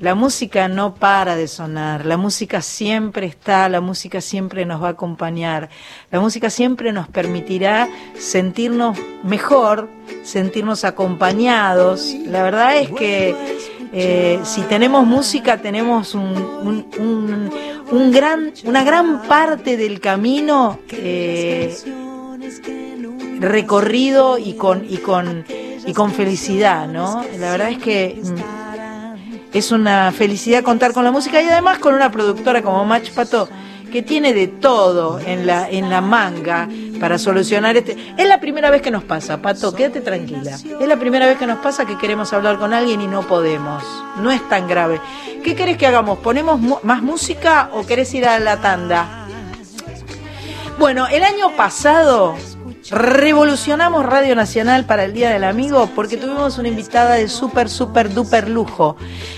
[0.00, 4.88] La música no para de sonar, la música siempre está, la música siempre nos va
[4.88, 5.68] a acompañar,
[6.10, 7.88] la música siempre nos permitirá
[8.18, 9.88] sentirnos mejor,
[10.22, 12.14] sentirnos acompañados.
[12.26, 13.36] La verdad es que
[13.92, 17.50] eh, si tenemos música tenemos un-
[17.92, 21.74] un gran, una gran parte del camino eh,
[23.44, 27.24] recorrido y con, y, con, y con felicidad, ¿no?
[27.38, 31.94] La verdad es que mm, es una felicidad contar con la música y además con
[31.94, 33.48] una productora como Match Pato
[33.94, 36.68] que tiene de todo en la, en la manga
[36.98, 37.96] para solucionar este.
[38.18, 40.50] Es la primera vez que nos pasa, Pato, quédate tranquila.
[40.50, 43.84] Es la primera vez que nos pasa que queremos hablar con alguien y no podemos.
[44.16, 45.00] No es tan grave.
[45.44, 46.18] ¿Qué querés que hagamos?
[46.18, 49.28] ¿Ponemos más música o querés ir a la tanda?
[50.76, 52.34] Bueno, el año pasado
[52.90, 58.12] revolucionamos Radio Nacional para el Día del Amigo porque tuvimos una invitada de súper, súper,
[58.12, 58.96] duper lujo.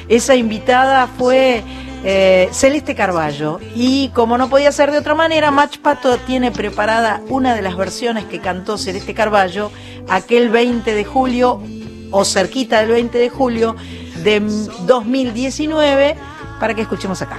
[0.08, 1.62] Esa invitada fue
[2.04, 7.20] eh, Celeste Carballo y como no podía ser de otra manera, Match Pato tiene preparada
[7.28, 9.70] una de las versiones que cantó Celeste Carballo
[10.08, 11.62] aquel 20 de julio
[12.10, 13.76] o cerquita del 20 de julio
[14.22, 14.40] de
[14.86, 16.16] 2019
[16.58, 17.38] para que escuchemos acá.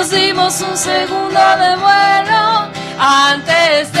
[0.00, 3.99] Nos dimos un segundo de vuelo antes de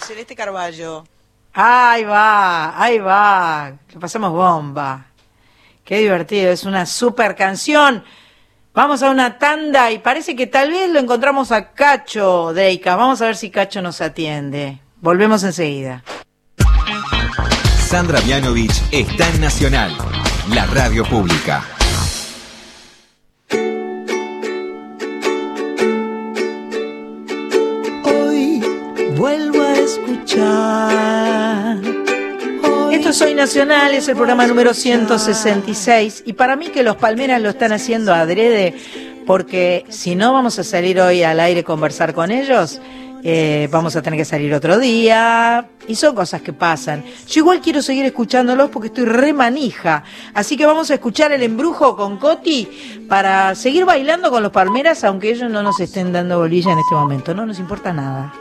[0.00, 1.04] Celeste Carballo.
[1.52, 3.72] Ahí va, ahí va.
[3.88, 5.06] Que pasamos bomba.
[5.84, 8.04] Qué divertido, es una super canción.
[8.74, 12.96] Vamos a una tanda y parece que tal vez lo encontramos a Cacho Deika.
[12.96, 14.80] Vamos a ver si Cacho nos atiende.
[15.00, 16.02] Volvemos enseguida.
[17.78, 19.96] Sandra Mianovich está en Nacional,
[20.48, 21.62] la radio pública.
[32.92, 37.42] Esto es Soy Nacional, es el programa número 166 y para mí que los Palmeras
[37.42, 38.74] lo están haciendo adrede
[39.26, 42.80] porque si no vamos a salir hoy al aire a conversar con ellos,
[43.24, 45.68] eh, vamos a tener que salir otro día.
[45.86, 47.04] Y son cosas que pasan.
[47.28, 51.42] Yo igual quiero seguir escuchándolos porque estoy re manija, así que vamos a escuchar el
[51.42, 52.68] embrujo con Coti
[53.08, 56.94] para seguir bailando con los Palmeras aunque ellos no nos estén dando bolilla en este
[56.94, 58.32] momento, no nos importa nada.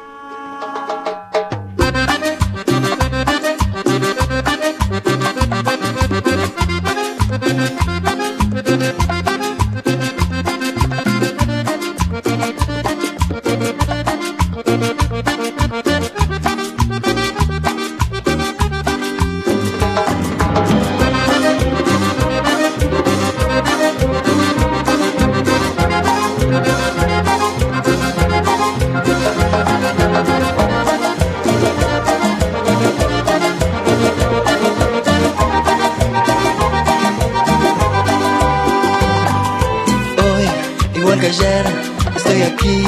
[42.43, 42.83] Aquí,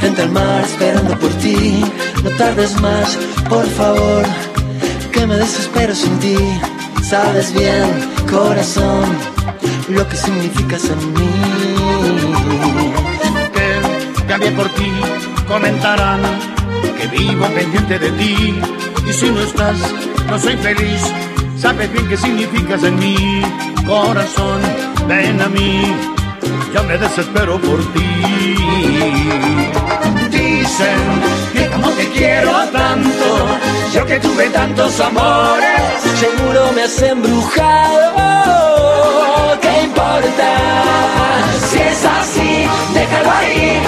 [0.00, 1.84] frente al mar, esperando por ti.
[2.22, 3.16] No tardes más,
[3.48, 4.24] por favor,
[5.12, 6.36] que me desespero sin ti.
[7.02, 7.86] Sabes bien,
[8.30, 9.04] corazón,
[9.88, 11.30] lo que significas en mí.
[13.54, 14.90] Que cambie por ti,
[15.46, 16.20] comentarán
[16.98, 18.60] que vivo pendiente de ti.
[19.08, 19.78] Y si no estás,
[20.28, 21.02] no soy feliz.
[21.56, 23.16] Sabes bien qué significas en mí,
[23.86, 24.60] corazón,
[25.08, 26.17] ven a mí.
[26.86, 28.08] Me desespero por ti.
[30.30, 30.98] Dicen
[31.52, 33.46] que como te quiero tanto,
[33.92, 35.80] yo que tuve tantos amores,
[36.18, 38.08] Seguro me has embrujado.
[39.60, 40.48] ¿Qué importa?
[41.70, 43.82] si es así, déjalo ahí,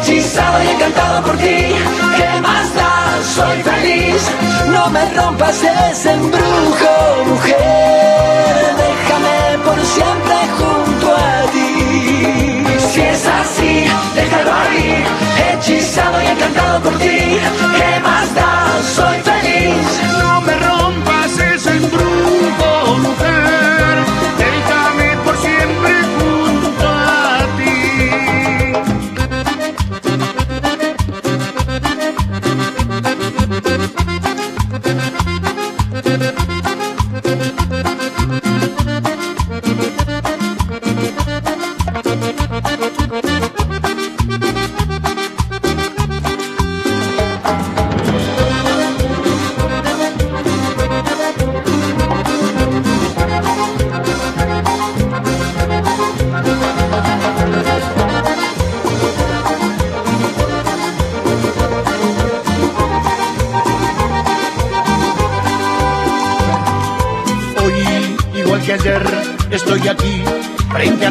[0.00, 1.74] hechizado y encantado por ti.
[2.16, 3.18] ¿Qué más da?
[3.34, 4.22] Soy feliz.
[4.72, 8.74] No me rompas ese embrujo, mujer.
[8.76, 10.79] Déjame por siempre junto.
[12.92, 13.84] Si es así,
[14.14, 15.04] déjalo ahí,
[15.52, 17.18] hechizado y encantado por ti.
[17.76, 18.82] ¿Qué más da?
[18.82, 20.09] Soy feliz.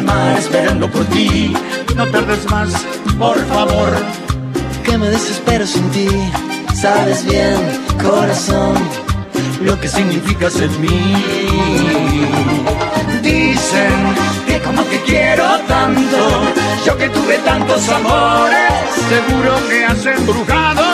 [0.00, 1.52] Al mar, esperando por ti.
[1.96, 2.72] No tardes más,
[3.18, 3.90] por favor.
[4.84, 6.08] Que me desespero sin ti.
[6.74, 7.56] Sabes bien,
[8.02, 8.74] corazón,
[9.62, 11.14] lo que significas en mí.
[13.22, 14.00] Dicen
[14.46, 16.18] que como te quiero tanto,
[16.86, 18.72] yo que tuve tantos amores,
[19.08, 20.89] seguro que has embrujado.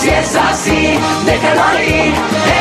[0.00, 2.12] Si es así, déjalo ahí,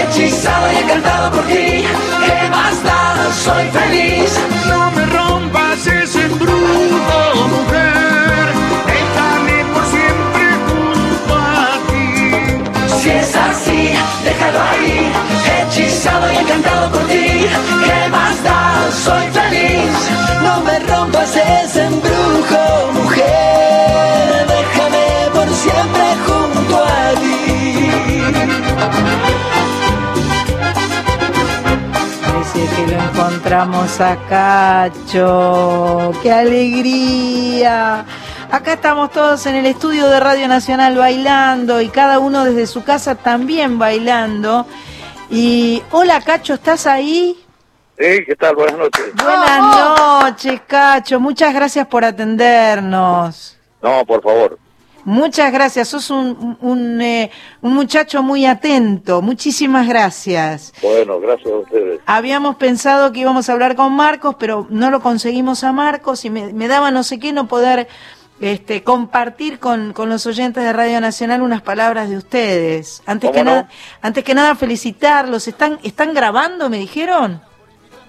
[0.02, 1.86] hechizado y encantado por ti.
[2.26, 3.32] ¿Qué más da?
[3.46, 4.32] Soy feliz.
[4.68, 7.20] No me rompas ese embrujo,
[7.56, 8.46] mujer.
[8.92, 13.02] Déjame por siempre junto a ti.
[13.02, 13.94] Si es así,
[14.24, 15.12] déjalo ahí,
[15.56, 17.48] hechizado y encantado por ti.
[17.86, 18.60] ¿Qué más da?
[19.06, 19.92] Soy feliz.
[20.44, 22.69] no me rompas ese embrujo,
[32.22, 36.12] Parece que lo encontramos a Cacho.
[36.22, 38.06] ¡Qué alegría!
[38.52, 42.84] Acá estamos todos en el estudio de Radio Nacional bailando y cada uno desde su
[42.84, 44.66] casa también bailando.
[45.30, 47.38] Y hola Cacho, ¿estás ahí?
[48.00, 48.56] Sí, ¿qué tal?
[48.56, 49.14] Buenas noches.
[49.16, 51.20] Buenas noches, Cacho.
[51.20, 53.58] Muchas gracias por atendernos.
[53.82, 54.58] No, por favor.
[55.10, 55.88] Muchas gracias.
[55.88, 57.32] Sos un, un, eh,
[57.62, 59.24] un muchacho muy atento.
[59.24, 60.72] Muchísimas gracias.
[60.84, 62.00] Bueno, gracias a ustedes.
[62.06, 66.30] Habíamos pensado que íbamos a hablar con Marcos, pero no lo conseguimos a Marcos y
[66.30, 67.88] me, me daba no sé qué no poder
[68.40, 73.02] este, compartir con, con los oyentes de Radio Nacional unas palabras de ustedes.
[73.08, 73.68] Antes que nada,
[74.04, 75.48] antes que nada felicitarlos.
[75.48, 77.42] ¿Están, están grabando, me dijeron?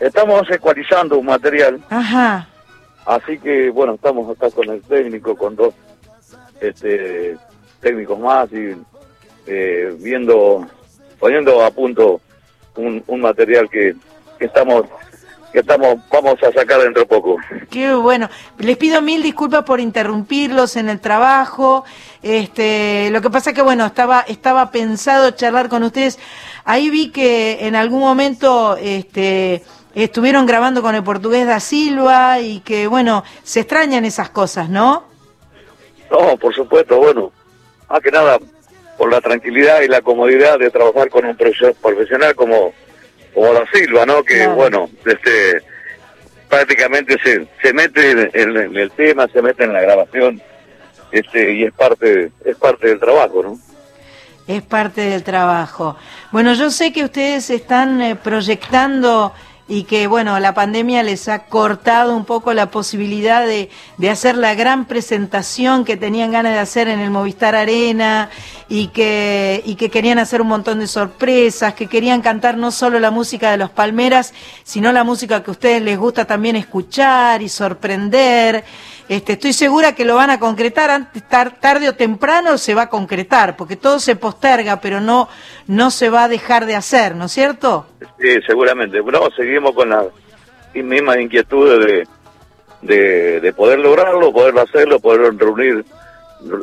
[0.00, 2.46] Estamos ecualizando un material, Ajá.
[3.06, 5.72] así que bueno, estamos acá con el técnico, con dos
[6.60, 7.36] este,
[7.80, 8.76] técnicos más y
[9.46, 10.66] eh, viendo,
[11.18, 12.20] poniendo a punto
[12.76, 13.94] un, un material que,
[14.38, 14.84] que estamos
[15.52, 17.36] que estamos vamos a sacar dentro de poco.
[17.70, 18.28] Qué bueno.
[18.58, 21.84] Les pido mil disculpas por interrumpirlos en el trabajo.
[22.22, 26.18] Este, lo que pasa que bueno, estaba estaba pensado charlar con ustedes.
[26.64, 29.64] Ahí vi que en algún momento este
[29.94, 35.09] estuvieron grabando con el portugués da Silva y que bueno, se extrañan esas cosas, ¿no?
[36.10, 37.32] No, por supuesto, bueno,
[37.88, 38.38] más que nada
[38.98, 42.72] por la tranquilidad y la comodidad de trabajar con un profesional como,
[43.34, 44.22] como Da Silva, ¿no?
[44.22, 45.62] Que bueno, este
[46.48, 50.42] prácticamente se, se mete en, en- en el tema, se mete en la grabación,
[51.12, 53.58] este y es parte es parte del trabajo, ¿no?
[54.48, 55.96] Es parte del trabajo.
[56.32, 59.32] Bueno, yo sé que ustedes están eh, proyectando
[59.70, 64.36] y que, bueno, la pandemia les ha cortado un poco la posibilidad de, de hacer
[64.36, 68.30] la gran presentación que tenían ganas de hacer en el Movistar Arena
[68.68, 72.98] y que, y que querían hacer un montón de sorpresas, que querían cantar no solo
[72.98, 74.34] la música de los Palmeras,
[74.64, 78.64] sino la música que a ustedes les gusta también escuchar y sorprender.
[79.10, 82.88] Este, estoy segura que lo van a concretar antes, tarde o temprano se va a
[82.88, 85.28] concretar, porque todo se posterga, pero no,
[85.66, 87.88] no se va a dejar de hacer, ¿no es cierto?
[88.20, 89.00] Sí, seguramente.
[89.00, 90.06] Bueno, seguimos con las
[90.74, 92.06] mismas inquietudes
[92.82, 95.84] de, de, poder lograrlo, poder hacerlo, poder reunir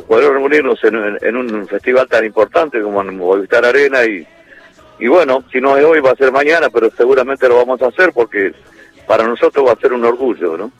[0.08, 4.26] poder reunirnos en, un festival tan importante como en Movistar Arena y,
[4.98, 7.88] y bueno, si no es hoy va a ser mañana, pero seguramente lo vamos a
[7.88, 8.54] hacer porque
[9.06, 10.72] para nosotros va a ser un orgullo, ¿no?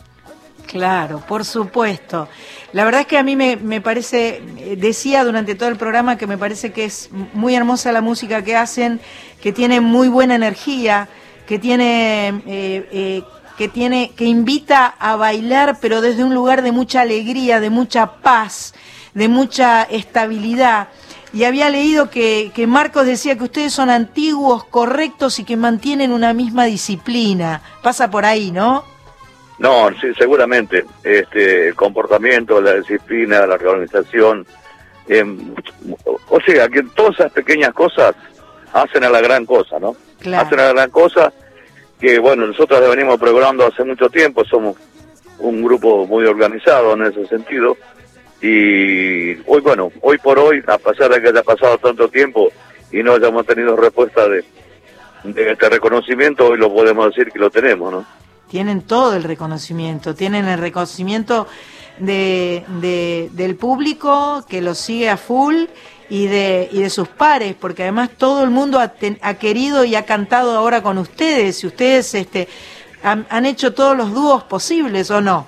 [0.68, 2.28] Claro, por supuesto.
[2.72, 6.26] La verdad es que a mí me, parece, eh, decía durante todo el programa que
[6.26, 9.00] me parece que es muy hermosa la música que hacen,
[9.40, 11.08] que tiene muy buena energía,
[11.46, 13.22] que tiene, eh, eh,
[13.56, 18.16] que tiene, que invita a bailar, pero desde un lugar de mucha alegría, de mucha
[18.16, 18.74] paz,
[19.14, 20.88] de mucha estabilidad.
[21.32, 26.12] Y había leído que, que Marcos decía que ustedes son antiguos, correctos y que mantienen
[26.12, 27.62] una misma disciplina.
[27.82, 28.97] Pasa por ahí, ¿no?
[29.58, 30.84] No, sí, seguramente.
[31.02, 34.46] Este, el comportamiento, la disciplina, la organización.
[35.08, 35.54] Em,
[36.28, 38.14] o sea, que todas esas pequeñas cosas
[38.72, 39.96] hacen a la gran cosa, ¿no?
[40.36, 41.32] Hacen a la gran cosa
[41.98, 44.76] que, bueno, nosotros venimos programando hace mucho tiempo, somos
[45.38, 47.76] un grupo muy organizado en ese sentido.
[48.40, 52.50] Y hoy, bueno, hoy por hoy, a pesar de que haya pasado tanto tiempo
[52.92, 54.44] y no hayamos tenido respuesta de,
[55.24, 58.06] de este reconocimiento, hoy lo podemos decir que lo tenemos, ¿no?
[58.48, 61.46] Tienen todo el reconocimiento, tienen el reconocimiento
[61.98, 65.64] de, del público que los sigue a full
[66.08, 70.06] y de, y de sus pares, porque además todo el mundo ha, querido y ha
[70.06, 72.48] cantado ahora con ustedes, y ustedes este,
[73.02, 75.46] han, hecho todos los dúos posibles, ¿o no?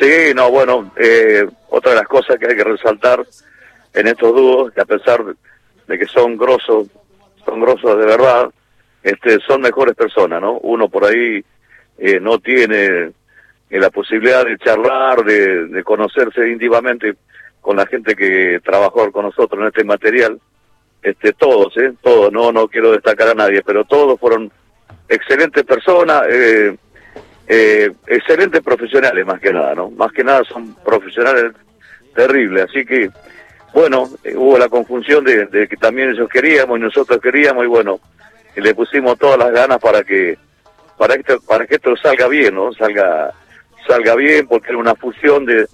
[0.00, 3.26] Sí, no, bueno, eh, otra de las cosas que hay que resaltar
[3.92, 5.24] en estos dúos, que a pesar
[5.86, 6.88] de que son grosos,
[7.44, 8.50] son grosos de verdad,
[9.02, 10.58] este, son mejores personas, ¿no?
[10.58, 11.44] Uno por ahí
[11.98, 13.12] eh, no tiene
[13.70, 17.14] eh, la posibilidad de charlar, de, conocerse íntimamente
[17.60, 20.38] con la gente que trabajó con nosotros en este material,
[21.02, 21.92] este, todos, ¿eh?
[22.00, 24.50] Todos, no, no quiero destacar a nadie, pero todos fueron
[25.08, 26.76] excelentes personas, eh,
[27.48, 29.90] eh, excelentes profesionales más que nada, ¿no?
[29.90, 31.52] Más que nada son profesionales
[32.14, 33.10] terribles, así que,
[33.74, 38.00] bueno, hubo la confusión de, de, que también ellos queríamos y nosotros queríamos y bueno,
[38.54, 40.38] le pusimos todas las ganas para que
[40.96, 42.72] para que, para que esto salga bien, ¿no?
[42.72, 43.32] Salga,
[43.86, 45.66] salga bien, porque era una fusión de,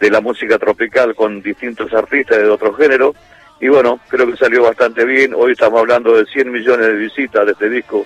[0.00, 3.14] de la música tropical con distintos artistas de otro género.
[3.60, 5.32] Y bueno, creo que salió bastante bien.
[5.34, 8.04] Hoy estamos hablando de 100 millones de visitas de este disco.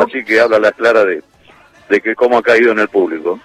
[0.00, 1.22] Así que habla la clara de,
[1.88, 3.38] de que cómo ha caído en el público.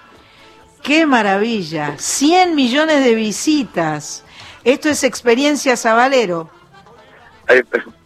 [0.82, 1.98] ¡Qué maravilla!
[1.98, 4.26] 100 millones de visitas.
[4.64, 6.50] Esto es experiencia Sabalero.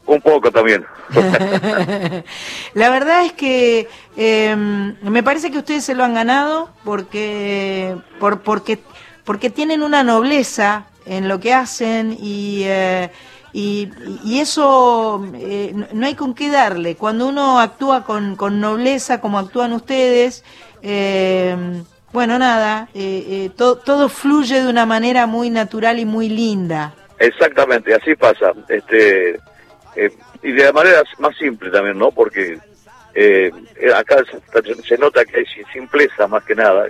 [0.08, 0.86] Un poco también.
[2.74, 8.40] la verdad es que em, me parece que ustedes se lo han ganado porque, por,
[8.40, 8.80] porque,
[9.26, 13.10] porque tienen una nobleza en lo que hacen y, eh,
[13.52, 13.90] y,
[14.40, 16.96] eso eh, no hay con qué darle.
[16.96, 20.46] Cuando uno actúa con, con nobleza como actúan ustedes,
[20.82, 26.94] em, bueno, nada, eh, todo fluye de una manera muy natural y muy linda.
[27.20, 28.54] Exactamente, así pasa.
[28.70, 29.40] Este,
[29.98, 30.12] eh,
[30.44, 32.12] y de manera más simple también, ¿no?
[32.12, 32.60] Porque
[33.16, 33.52] eh,
[33.96, 34.24] acá
[34.88, 36.86] se, nota que hay simpleza más que nada.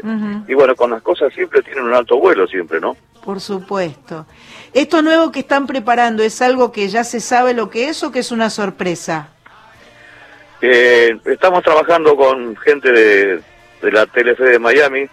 [0.45, 2.97] Y bueno, con las cosas simples tienen un alto vuelo siempre, ¿no?
[3.23, 4.25] Por supuesto.
[4.73, 8.11] ¿Esto nuevo que están preparando es algo que ya se sabe lo que es o
[8.11, 9.29] que es una sorpresa?
[10.59, 13.41] Eh, estamos trabajando con gente de,
[13.83, 15.07] la Telefe de Miami,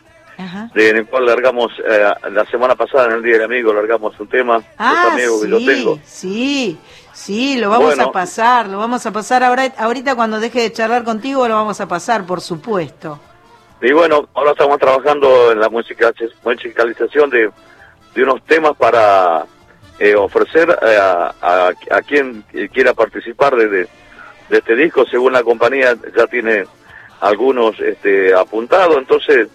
[0.75, 4.27] de, en el cual largamos, la semana pasada en el Día del Amigo, largamos un
[4.27, 5.99] tema, ah, amigos sí, que yo tengo.
[6.05, 6.79] Sí,
[7.15, 11.05] Sí, lo vamos a pasar, lo vamos a pasar ahora, ahorita cuando deje de charlar
[11.05, 13.21] contigo lo vamos a pasar, por supuesto.
[13.81, 17.51] Y bueno, ahora estamos trabajando en la musicalización de,
[18.15, 19.45] de unos temas para
[19.99, 21.35] eh, ofrecer eh, a,
[21.91, 23.89] a, quien quiera participar de, de,
[24.51, 26.65] este disco, según la compañía ya tiene
[27.21, 29.49] algunos este, apuntados, entonces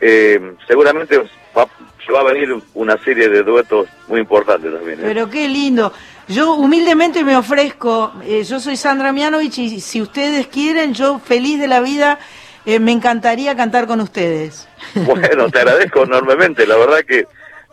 [0.00, 1.18] eh, seguramente
[1.56, 1.68] va,
[2.12, 4.98] va a venir una serie de duetos muy importantes también.
[5.00, 5.92] Pero qué lindo.
[6.28, 11.60] Yo humildemente me ofrezco, eh, yo soy Sandra Mianovich y si ustedes quieren, yo feliz
[11.60, 12.18] de la vida,
[12.64, 14.68] eh, me encantaría cantar con ustedes.
[14.94, 17.26] Bueno, te agradezco enormemente, la verdad que,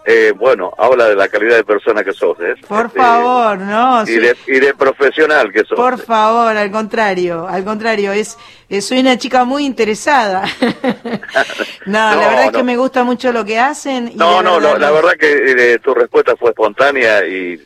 [0.06, 2.38] eh, bueno, habla de la calidad de persona que sos.
[2.42, 2.56] ¿eh?
[2.68, 4.04] Por este, favor, no.
[4.04, 5.78] Y, de, y, de, profesional que sos.
[5.78, 8.38] Por favor, al contrario, al contrario, es,
[8.82, 10.44] soy una chica muy interesada.
[11.86, 14.12] no, la verdad es que me gusta mucho lo que hacen.
[14.16, 17.62] no, no, la verdad que tu respuesta fue espontánea y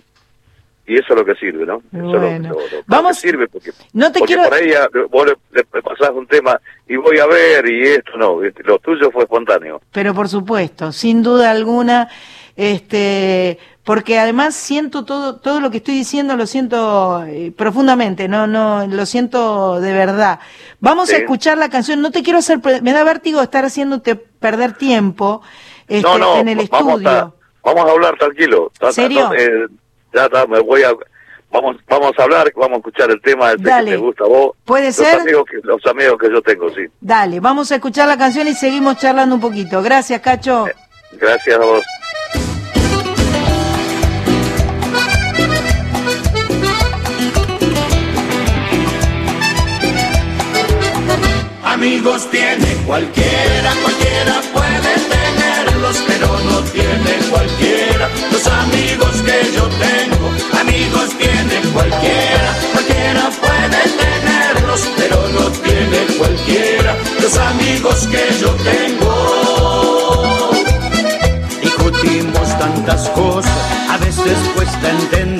[0.87, 1.81] y eso es lo que sirve, ¿no?
[1.91, 2.55] Bueno.
[2.85, 4.43] Vamos, sirve porque, no te quiero...
[4.43, 4.71] por ahí
[5.09, 9.23] vos le, pasás un tema y voy a ver y esto no, lo tuyo fue
[9.23, 9.81] espontáneo.
[9.91, 12.09] Pero por supuesto, sin duda alguna,
[12.55, 18.45] este, porque además siento todo, todo lo que estoy diciendo lo siento eh, profundamente, no,
[18.45, 20.39] no, lo siento de verdad.
[20.79, 24.73] Vamos a escuchar la canción, no te quiero hacer, me da vértigo estar haciéndote perder
[24.73, 25.41] tiempo
[25.87, 27.35] este, en el estudio.
[27.63, 28.71] Vamos a hablar tranquilo.
[28.91, 29.31] ¿Serio?
[29.33, 29.65] Eh,
[30.15, 30.91] ya está, me voy a
[31.51, 34.55] vamos vamos a hablar, vamos a escuchar el tema del que te gusta a vos.
[34.63, 35.19] ¿Puede los ser?
[35.19, 36.85] Amigos que, los amigos que yo tengo, sí.
[37.01, 39.81] Dale, vamos a escuchar la canción y seguimos charlando un poquito.
[39.81, 40.67] Gracias, Cacho.
[40.67, 40.75] Eh,
[41.13, 41.83] gracias a vos.
[51.63, 59.64] Amigos tiene cualquiera, cualquiera puede tenerlos, pero no tiene cualquiera los amigos que yo
[61.75, 70.51] cualquiera, cualquiera puede tenerlos, pero no tiene cualquiera los amigos que yo tengo.
[71.61, 73.57] Discutimos tantas cosas,
[73.89, 75.34] a veces cuesta entendernos,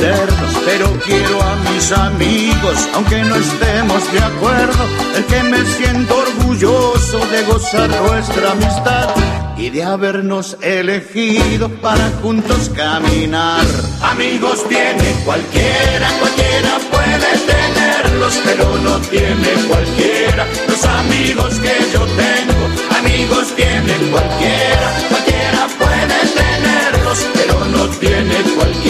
[0.77, 4.83] pero quiero a mis amigos, aunque no estemos de acuerdo,
[5.15, 9.09] el que me siento orgulloso de gozar nuestra amistad
[9.57, 13.65] y de habernos elegido para juntos caminar.
[14.01, 22.99] Amigos tiene cualquiera, cualquiera puede tenerlos, pero no tiene cualquiera los amigos que yo tengo.
[22.99, 28.84] Amigos tiene cualquiera, cualquiera puede tenerlos, pero no tiene cualquiera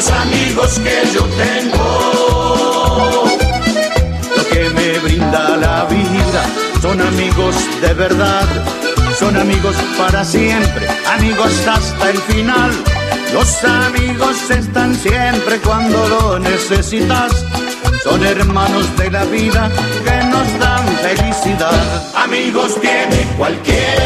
[0.00, 3.24] los amigos que yo tengo.
[4.34, 6.42] Lo que me brinda la vida
[6.80, 8.48] son amigos de verdad
[9.18, 12.70] son amigos para siempre, amigos hasta el final.
[13.34, 17.44] Los amigos están siempre cuando lo necesitas.
[18.02, 19.70] Son hermanos de la vida
[20.04, 22.14] que nos dan felicidad.
[22.14, 23.99] Amigos tiene cualquiera,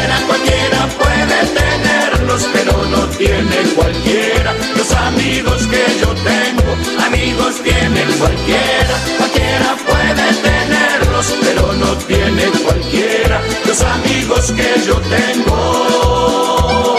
[8.19, 13.41] cualquiera, cualquiera puede tenerlos, pero no tiene cualquiera.
[13.65, 16.97] Los amigos que yo tengo,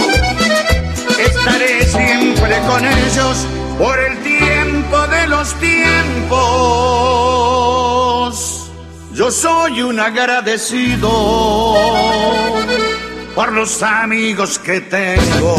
[1.18, 3.46] estaré siempre con ellos
[3.78, 6.36] por el tiempo de los tiempos.
[9.12, 11.08] Yo soy un agradecido
[13.34, 15.56] por los amigos que tengo.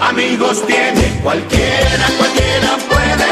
[0.00, 3.30] Amigos tiene cualquiera, cualquiera puede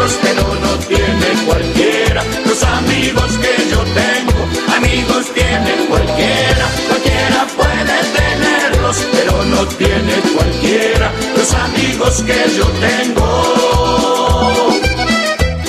[0.00, 2.24] tenerlos, pero no tiene cualquiera.
[2.46, 11.12] Los amigos que yo tengo, amigos tiene cualquiera, cualquiera puede tenerlos, pero no tiene cualquiera.
[11.36, 13.26] Los amigos que yo tengo.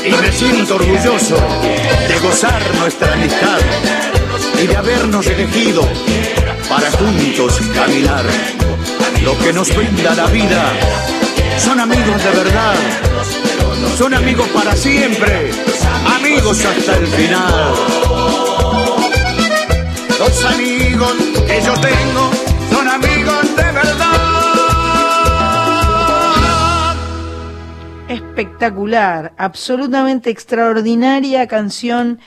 [0.03, 1.35] Y me siento orgulloso
[2.07, 3.59] de gozar nuestra amistad
[4.61, 5.87] y de habernos elegido
[6.69, 8.25] para juntos caminar.
[9.23, 10.73] Lo que nos brinda la vida
[11.59, 12.75] son amigos de verdad,
[13.89, 15.51] son amigos para siempre,
[16.17, 17.73] amigos hasta el final.
[20.19, 21.13] Los amigos
[21.47, 22.31] que yo tengo
[22.71, 24.11] son amigos de verdad.
[28.07, 32.19] Espectacular, absolutamente extraordinaria canción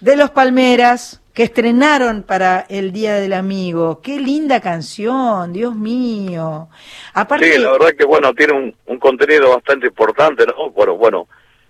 [0.00, 4.02] de los Palmeras que estrenaron para el Día del Amigo.
[4.02, 6.68] Qué linda canción, Dios mío.
[7.14, 7.54] Aparte...
[7.54, 10.68] Sí, la verdad que bueno, tiene un, contenido bastante importante, ¿no?
[10.68, 11.28] Bueno, bueno,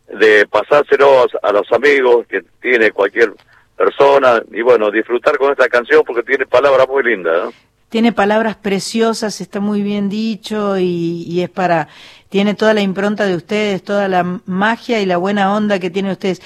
[0.08, 3.32] de pasárselo a, los amigos que tiene cualquier
[3.76, 7.52] persona y bueno, disfrutar con esta canción porque tiene palabras muy lindas, ¿no?
[7.90, 11.86] Tiene palabras preciosas, está muy bien dicho y, y es para,
[12.28, 16.10] tiene toda la impronta de ustedes, toda la magia y la buena onda que tienen
[16.10, 16.42] ustedes.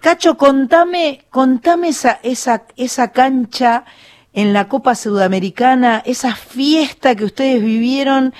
[0.00, 3.84] Cacho, contame, contame esa, esa, esa cancha
[4.32, 8.32] en la Copa Sudamericana, esa fiesta que ustedes vivieron,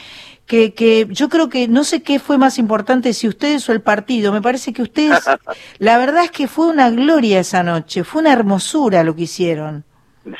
[0.46, 3.80] que, que yo creo que no sé qué fue más importante, si ustedes o el
[3.80, 4.32] partido.
[4.32, 5.18] Me parece que ustedes,
[5.78, 9.84] la verdad es que fue una gloria esa noche, fue una hermosura lo que hicieron.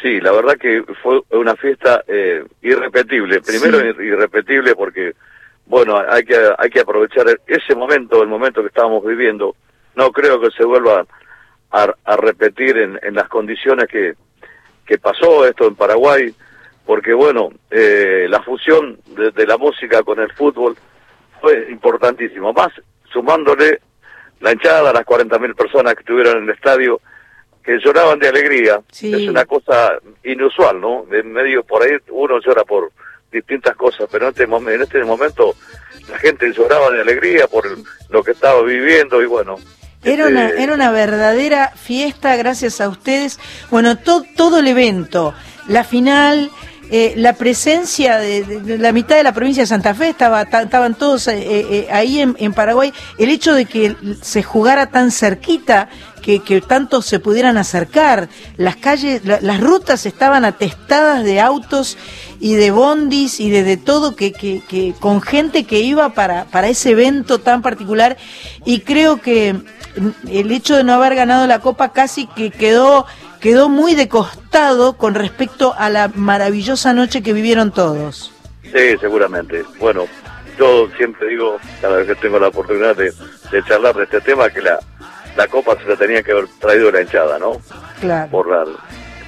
[0.02, 3.40] Sí, la verdad que fue una fiesta eh, irrepetible.
[3.40, 5.14] Primero irrepetible porque,
[5.66, 9.56] bueno, hay que, hay que aprovechar ese momento, el momento que estábamos viviendo
[9.98, 11.04] no creo que se vuelva
[11.70, 14.14] a, repetir en, las condiciones que,
[14.86, 16.32] que pasó esto en Paraguay,
[16.86, 20.76] porque bueno, eh, la fusión de, la música con el fútbol
[21.40, 22.68] fue importantísimo, más
[23.12, 23.80] sumándole
[24.40, 27.00] la hinchada a las 40.000 personas que estuvieron en el estadio,
[27.62, 31.06] que lloraban de alegría, es una cosa inusual, ¿no?
[31.10, 32.92] En medio por ahí uno llora por
[33.32, 35.54] distintas cosas, pero en este, en este momento
[36.08, 37.64] la gente lloraba de alegría por
[38.08, 39.56] lo que estaba viviendo y bueno.
[40.04, 43.38] Era, una, este, era una verdadera fiesta gracias a ustedes.
[43.70, 45.34] Bueno, todo el evento,
[45.66, 46.50] la final,
[46.90, 51.28] eh, la presencia de, la mitad de la provincia de Santa Fe, estaba, estaban todos
[51.28, 55.90] eh, eh, ahí en, Paraguay, el hecho de que se jugara tan cerquita,
[56.22, 61.98] que, que tanto se pudieran acercar, las calles, las rutas estaban atestadas de autos
[62.40, 66.68] y de bondis y de, todo, que, que, que, con gente que iba para, para
[66.68, 68.16] ese evento tan particular,
[68.64, 69.56] y creo que
[70.28, 73.06] el hecho de no haber ganado la Copa casi que quedó
[73.40, 78.32] quedó muy de costado con respecto a la maravillosa noche que vivieron todos.
[78.62, 79.64] Sí, seguramente.
[79.78, 80.06] Bueno,
[80.58, 83.12] yo siempre digo, cada vez que tengo la oportunidad de,
[83.66, 84.78] charlar de este tema, que la,
[85.36, 87.52] la copa se la tenía que haber traído la hinchada, ¿no?
[88.00, 88.30] Claro.
[88.30, 88.64] Por, la,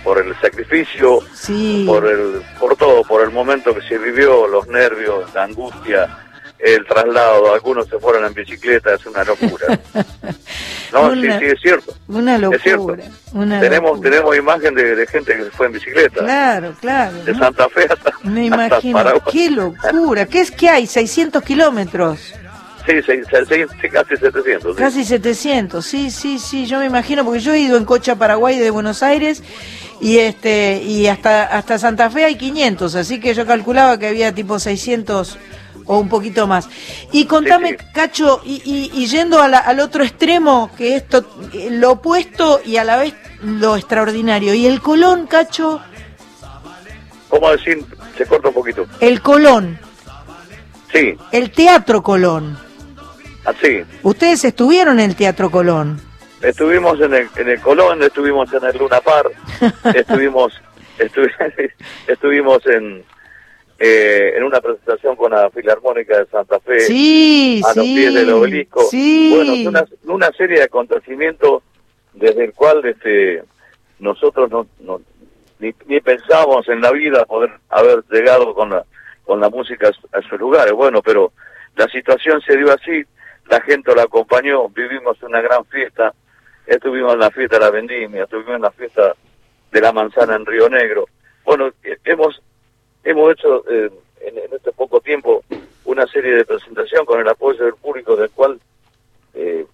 [0.04, 1.84] por el sacrificio, sí.
[1.86, 6.29] por, el, por todo, por el momento que se vivió, los nervios, la angustia,
[6.62, 9.78] el traslado, algunos se fueron en bicicleta, es una locura.
[10.92, 11.94] No, sí, sí, es cierto.
[12.08, 12.56] Una locura.
[12.56, 12.96] Es cierto.
[13.60, 16.24] tenemos, tenemos imagen de, gente que se fue en bicicleta.
[16.24, 17.22] Claro, claro.
[17.22, 18.12] De Santa Fe hasta.
[18.28, 19.22] Me imagino.
[19.30, 20.26] Qué locura.
[20.26, 20.86] ¿Qué es que hay?
[20.86, 22.34] ¿600 kilómetros?
[22.86, 22.94] Sí,
[23.92, 24.76] casi 700.
[24.76, 28.16] Casi 700, sí, sí, sí, yo me imagino, porque yo he ido en coche a
[28.16, 29.42] Paraguay de Buenos Aires
[30.00, 34.34] y este y hasta hasta Santa Fe hay 500, así que yo calculaba que había
[34.34, 35.38] tipo 600
[35.90, 36.68] o un poquito más.
[37.10, 41.26] Y contame, Cacho, y, yendo al otro extremo, que esto,
[41.70, 43.12] lo opuesto y a la vez
[43.42, 44.54] lo extraordinario.
[44.54, 45.82] ¿Y el Colón, Cacho?
[47.28, 47.84] ¿Cómo decir?
[48.16, 48.86] Se corta un poquito.
[49.00, 49.80] El Colón.
[50.92, 51.16] Sí.
[51.32, 52.56] El Teatro Colón.
[53.44, 53.80] Así.
[53.80, 56.00] Ah, Ustedes estuvieron en el Teatro Colón.
[56.40, 59.26] Estuvimos en el, en el Colón, estuvimos en el Luna Par,
[59.94, 60.52] estuvimos,
[62.06, 63.04] estuvimos en,
[63.82, 68.30] eh, en una presentación con la Filarmónica de Santa Fe sí, a los pies del
[68.30, 68.82] obelisco.
[68.82, 69.32] Sí.
[69.34, 71.62] Bueno, una, una serie de acontecimientos
[72.12, 73.42] desde el cual este,
[73.98, 75.00] nosotros no, no
[75.60, 78.84] ni, ni pensábamos en la vida poder haber llegado con la,
[79.24, 80.74] con la música a, sus lugares.
[80.74, 81.32] Bueno, pero
[81.74, 83.02] la situación se dio así,
[83.48, 86.12] la gente la acompañó, vivimos una gran fiesta,
[86.66, 89.14] estuvimos en la fiesta de la vendimia, estuvimos en la fiesta
[89.72, 91.06] de la manzana en Río Negro.
[91.44, 91.70] Bueno,
[92.04, 92.42] hemos
[93.04, 93.90] hemos hecho eh,
[94.20, 95.42] en, este poco tiempo
[95.84, 98.60] una serie de presentación con el apoyo del público del cual
[99.34, 99.66] eh,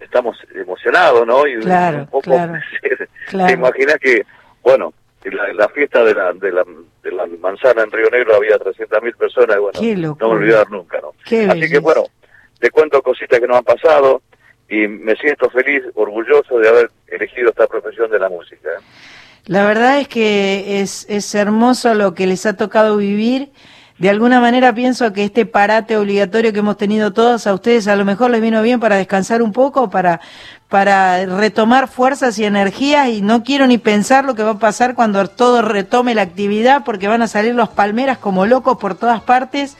[0.00, 1.46] estamos emocionados, ¿no?
[1.46, 2.54] Y un poco claro,
[3.28, 4.24] te imaginas que,
[4.62, 4.92] bueno,
[5.24, 6.64] la, la fiesta de la, de la,
[7.02, 9.78] de la manzana en Río Negro había 300.000 personas, bueno,
[10.20, 11.12] no me olvidar nunca, ¿no?
[11.50, 12.04] Así que bueno,
[12.58, 14.22] te cuento cositas que nos han pasado
[14.68, 18.70] y me siento feliz, orgulloso de haber elegido esta profesión de la música.
[18.70, 18.82] ¿eh?
[19.46, 23.52] La verdad es que es, es hermoso lo que les ha tocado vivir.
[23.98, 27.96] De alguna manera pienso que este parate obligatorio que hemos tenido todos a ustedes a
[27.96, 30.20] lo mejor les vino bien para descansar un poco, para,
[30.68, 34.94] para retomar fuerzas y energías y no quiero ni pensar lo que va a pasar
[34.94, 39.20] cuando todo retome la actividad porque van a salir los palmeras como locos por todas
[39.20, 39.76] partes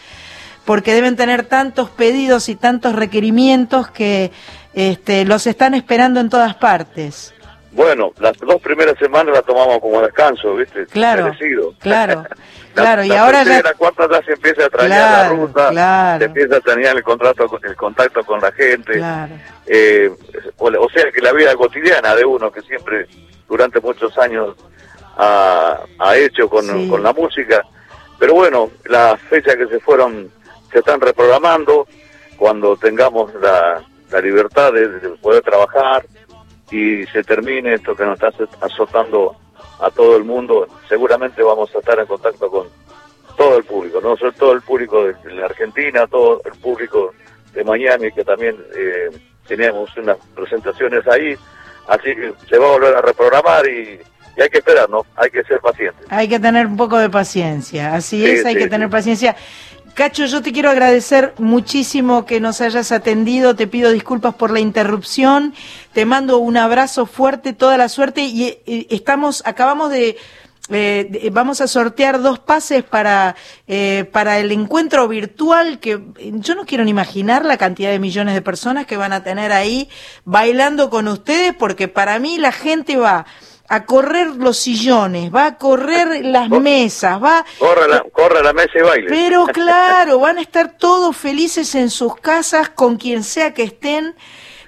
[0.64, 4.30] porque deben tener tantos pedidos y tantos requerimientos que
[4.74, 7.34] este, los están esperando en todas partes.
[7.73, 10.85] Bueno, las dos primeras semanas las tomamos como descanso, ¿viste?
[10.86, 11.32] Claro,
[11.78, 12.24] claro,
[12.74, 13.05] claro.
[13.05, 13.62] y ahora ya...
[13.62, 17.49] La cuarta ya se empieza a traer la ruta, se empieza a tener el, contrato,
[17.62, 18.99] el contacto con la gente.
[18.99, 19.35] Claro.
[19.66, 20.11] Eh,
[20.59, 23.07] o, sea que la vida cotidiana de uno que siempre
[23.49, 24.55] durante muchos años
[25.16, 25.78] ha,
[26.16, 27.62] hecho con, con la música.
[28.19, 30.31] Pero bueno, las fechas que se fueron
[30.70, 31.86] se están reprogramando
[32.36, 34.89] cuando tengamos la, la libertad de
[35.20, 36.05] poder trabajar
[36.73, 39.36] y se termine esto que nos está azotando
[39.78, 42.66] a todo el mundo, seguramente vamos a estar en contacto con
[43.36, 47.12] todo el público, no solo todo el público de, la Argentina, todo el público
[47.53, 49.11] de Miami, que también eh,
[49.47, 51.36] teníamos unas presentaciones ahí,
[51.89, 54.01] así que se va a volver a reprogramar y,
[54.40, 55.05] hay que esperar, ¿no?
[55.16, 56.07] Hay que ser pacientes.
[56.09, 59.36] Hay que tener un poco de paciencia, así es, hay que tener paciencia.
[59.94, 64.59] Cacho, yo te quiero agradecer muchísimo que nos hayas atendido, te pido disculpas por la
[64.59, 65.52] interrupción,
[65.93, 68.23] te mando un abrazo fuerte, toda la suerte.
[68.23, 68.59] Y,
[68.89, 70.16] estamos, acabamos de,
[70.70, 73.36] eh, vamos a sortear dos pases para,
[73.66, 76.01] eh, para el encuentro virtual que
[76.36, 79.52] yo no quiero ni imaginar la cantidad de millones de personas que van a tener
[79.52, 79.90] ahí
[80.24, 83.27] bailando con ustedes porque para mí la gente va
[83.73, 87.43] a correr los sillones, va a correr las mesas, va...
[87.59, 89.07] Corre la, corre la mesa y baile.
[89.09, 94.15] Pero claro, van a estar todos felices en sus casas con quien sea que estén,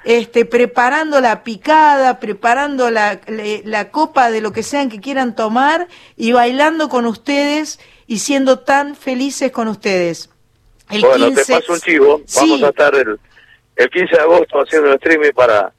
[0.04, 5.86] este, preparando la picada, preparando la, la copa de lo que sean que quieran tomar
[6.16, 10.30] y bailando con ustedes y siendo tan felices con ustedes.
[10.88, 12.22] bueno, te paso un chivo.
[12.36, 13.20] Vamos a estar el,
[13.76, 15.74] el 15 de agosto haciendo el streaming para,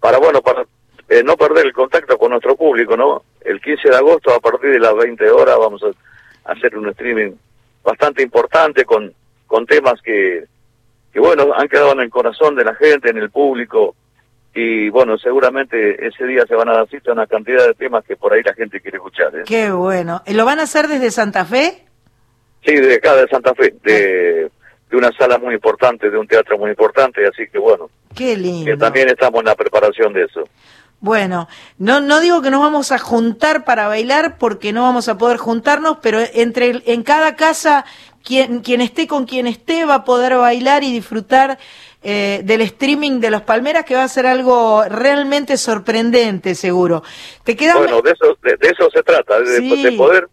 [0.00, 0.66] para bueno, para
[1.08, 3.22] eh, no perder el contacto con nuestro público, ¿no?
[3.40, 7.32] El 15 de agosto a partir de las 20 horas vamos a hacer un streaming
[7.84, 9.12] bastante importante con,
[9.46, 10.44] con temas que,
[11.12, 13.94] que, bueno, han quedado en el corazón de la gente, en el público,
[14.52, 18.16] y bueno, seguramente ese día se van a dar cita una cantidad de temas que
[18.16, 19.34] por ahí la gente quiere escuchar.
[19.36, 19.42] ¿eh?
[19.46, 20.22] Qué bueno.
[20.26, 21.84] ¿Lo van a hacer desde Santa Fe?
[22.64, 24.50] Sí, de acá de Santa Fe, de,
[24.90, 27.90] de una sala muy importante, de un teatro muy importante, así que bueno.
[28.14, 28.64] Qué lindo.
[28.64, 30.48] Que también estamos en la preparación de eso.
[31.00, 31.48] Bueno,
[31.78, 35.36] no, no digo que nos vamos a juntar para bailar porque no vamos a poder
[35.36, 37.84] juntarnos, pero entre en cada casa
[38.24, 41.58] quien, quien esté con quien esté va a poder bailar y disfrutar
[42.02, 47.02] eh, del streaming de los Palmeras que va a ser algo realmente sorprendente, seguro.
[47.44, 50.28] ¿Te queda bueno, de eso, de, eso se trata, de, poder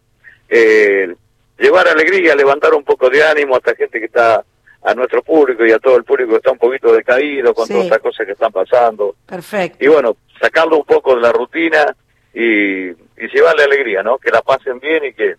[0.50, 1.14] eh,
[1.58, 4.44] llevar alegría, levantar un poco de ánimo a esta gente que está
[4.84, 7.86] a nuestro público y a todo el público que está un poquito decaído con todas
[7.86, 9.16] estas cosas que están pasando.
[9.26, 9.84] Perfecto.
[9.84, 11.96] Y bueno, sacarlo un poco de la rutina
[12.34, 14.18] y, y llevarle alegría, ¿no?
[14.18, 15.36] Que la pasen bien y que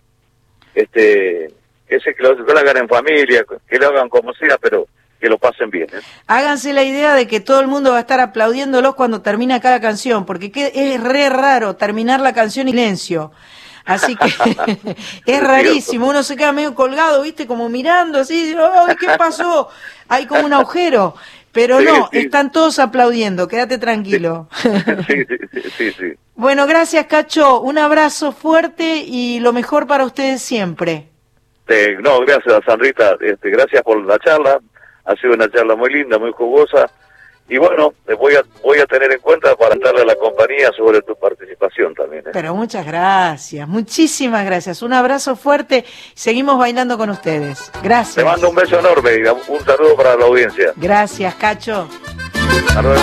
[0.75, 1.51] este
[1.89, 4.87] ese que lo, hagan en familia, que lo hagan como sea, pero
[5.21, 5.89] que lo pasen bien.
[5.93, 6.01] ¿eh?
[6.27, 9.81] Háganse la idea de que todo el mundo va a estar aplaudiéndolos cuando termina cada
[9.81, 13.33] canción, porque es re raro terminar la canción en silencio.
[13.85, 14.27] Así que
[15.27, 19.69] es rarísimo, uno se queda medio colgado, viste, como mirando así, ¡ay, qué pasó!
[20.09, 21.15] Hay como un agujero.
[21.53, 24.49] Pero no, están todos aplaudiendo, quédate tranquilo.
[25.07, 25.25] Sí,
[25.77, 31.07] sí, sí, Bueno, gracias Cacho, un abrazo fuerte y lo mejor para ustedes siempre.
[32.01, 34.59] No, gracias Sandrita, este, gracias por la charla,
[35.05, 36.91] ha sido una charla muy linda, muy jugosa,
[37.49, 41.03] y bueno, voy a, voy a tener en cuenta para darle a la compañía sobre
[41.03, 42.27] tu participación también.
[42.27, 42.31] ¿eh?
[42.33, 45.85] Pero muchas gracias, muchísimas gracias, un abrazo fuerte,
[46.15, 48.17] seguimos bailando con ustedes, gracias.
[48.17, 50.73] Te mando un beso enorme y un saludo para la audiencia.
[50.77, 51.89] Gracias, Cacho.
[52.69, 53.03] Hasta luego.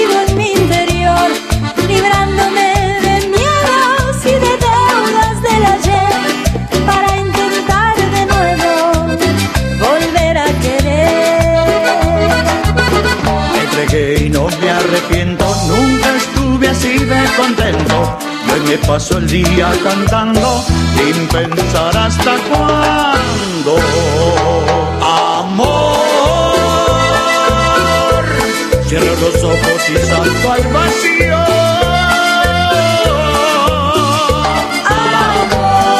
[13.93, 18.17] y no me arrepiento, nunca estuve así de contento.
[18.47, 20.63] Y hoy me paso el día cantando
[20.95, 23.75] sin pensar hasta cuándo.
[25.01, 25.75] Amor,
[28.87, 31.37] cierro los ojos y salto al vacío.
[35.41, 35.93] Amor,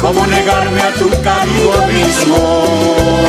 [0.00, 3.27] ¿cómo negarme a tu cálido abismo?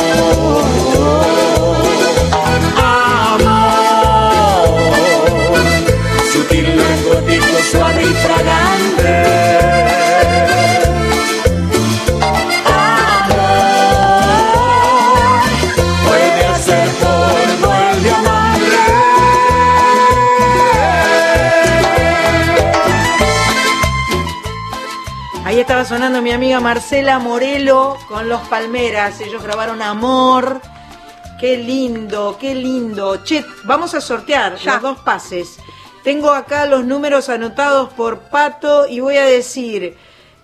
[25.70, 29.20] Estaba sonando mi amiga Marcela Morelo con los Palmeras.
[29.20, 30.60] Ellos grabaron Amor.
[31.38, 33.22] Qué lindo, qué lindo.
[33.22, 34.72] Che, vamos a sortear ya.
[34.72, 35.60] los dos pases.
[36.02, 39.96] Tengo acá los números anotados por Pato y voy a decir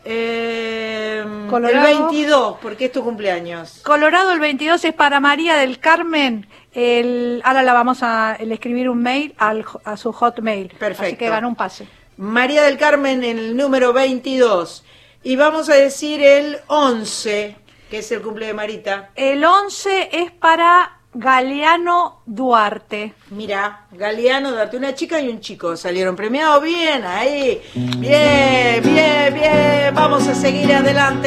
[0.04, 3.80] eh, el 22, porque es tu cumpleaños.
[3.82, 6.46] Colorado el 22 es para María del Carmen.
[6.72, 10.68] El, ahora la vamos a escribir un mail al, a su hotmail.
[10.78, 11.02] Perfecto.
[11.02, 11.88] Así que ganó un pase.
[12.16, 14.84] María del Carmen el número 22.
[15.26, 17.56] Y vamos a decir el 11,
[17.90, 19.10] que es el cumple de Marita.
[19.16, 23.12] El 11 es para Galeano Duarte.
[23.30, 26.62] Mira, Galeano Duarte, una chica y un chico salieron premiados.
[26.62, 27.60] Bien, ahí.
[27.74, 29.92] Bien, bien, bien.
[29.96, 31.26] Vamos a seguir adelante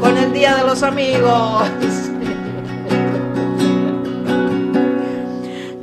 [0.00, 1.64] con el Día de los Amigos.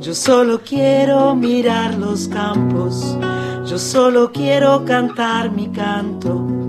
[0.00, 3.18] Yo solo quiero mirar los campos.
[3.66, 6.62] Yo solo quiero cantar mi canto.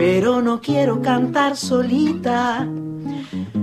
[0.00, 2.66] Pero no quiero cantar solita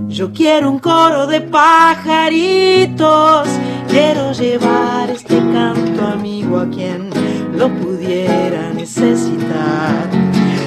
[0.07, 2.99] Yo quiero un coro de pajaritos,
[3.89, 7.09] quiero llevar este canto amigo a quien
[7.55, 10.11] lo pudiera necesitar.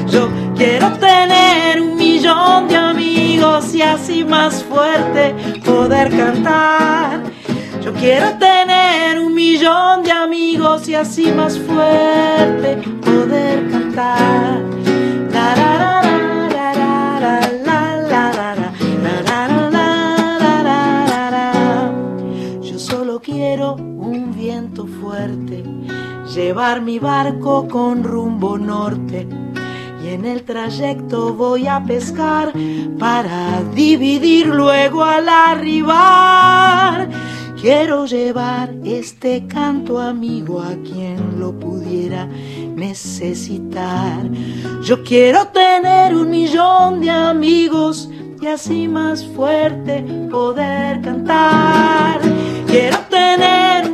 [0.08, 7.22] Yo quiero tener un millón de amigos y así más fuerte poder cantar.
[7.80, 14.79] Yo quiero tener un millón de amigos y así más fuerte poder cantar.
[22.62, 25.64] Yo solo quiero un viento fuerte,
[26.34, 29.28] llevar mi barco con rumbo norte.
[30.02, 32.52] Y en el trayecto voy a pescar
[32.98, 37.08] para dividir luego al arribar
[37.60, 44.22] Quiero llevar este canto amigo a quien lo pudiera necesitar.
[44.82, 48.08] Yo quiero tener un millón de amigos
[48.40, 52.18] y así más fuerte poder cantar.
[52.66, 53.89] Quiero tener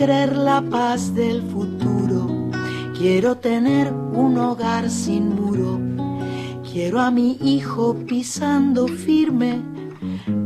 [0.00, 2.50] creer la paz del futuro,
[2.96, 5.78] quiero tener un hogar sin muro,
[6.72, 9.60] quiero a mi hijo pisando firme,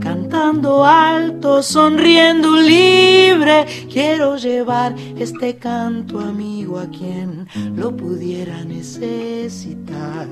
[0.00, 10.26] cantando alto, sonriendo libre, quiero llevar este canto amigo a quien lo pudiera necesitar.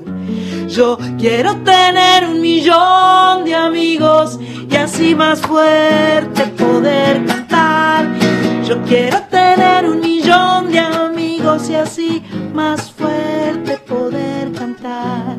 [0.67, 4.37] Yo quiero tener un millón de amigos
[4.69, 8.42] y así más fuerte poder cantar.
[8.67, 12.23] Yo quiero tener un millón de amigos y así
[12.53, 15.37] más fuerte poder cantar.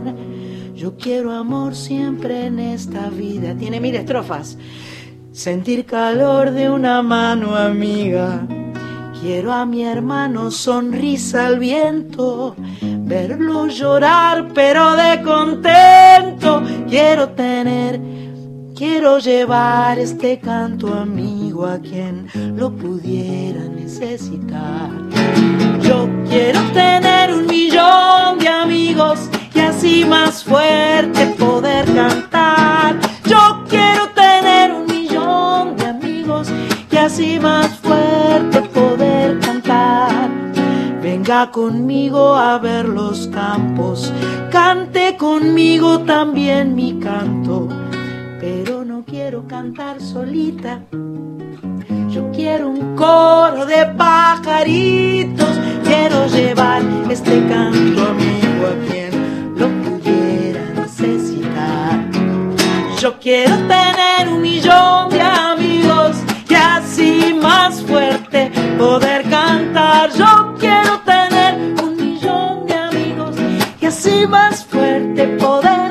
[0.75, 3.55] Yo quiero amor siempre en esta vida.
[3.55, 4.59] Tiene mil estrofas.
[5.33, 8.47] Sentir calor de una mano amiga.
[9.21, 16.63] Quiero a mi hermano sonrisa al viento, verlo llorar pero de contento.
[16.91, 18.15] Quiero tener
[18.75, 20.93] Quiero llevar este canto
[21.63, 22.27] a quien
[22.57, 24.91] lo pudiera necesitar.
[25.81, 29.21] Yo quiero tener un millón de amigos
[29.55, 32.97] y así más fuerte poder cantar.
[33.27, 36.49] Yo quiero tener un millón de amigos
[36.91, 40.31] y así más fuerte poder cantar.
[41.01, 44.13] Venga conmigo a ver los campos,
[44.51, 47.69] cante conmigo también mi canto
[48.45, 50.83] pero no quiero cantar solita.
[52.11, 59.13] Yo quiero un coro de pajaritos, quiero llevar este canto amigo a quien
[59.57, 62.11] lo pudiera necesitar.
[63.01, 66.17] Yo quiero tener un millón de amigos
[66.47, 70.11] y así más fuerte poder cantar.
[70.13, 73.37] Yo quiero tener un millón de amigos
[73.81, 75.84] y así más fuerte poder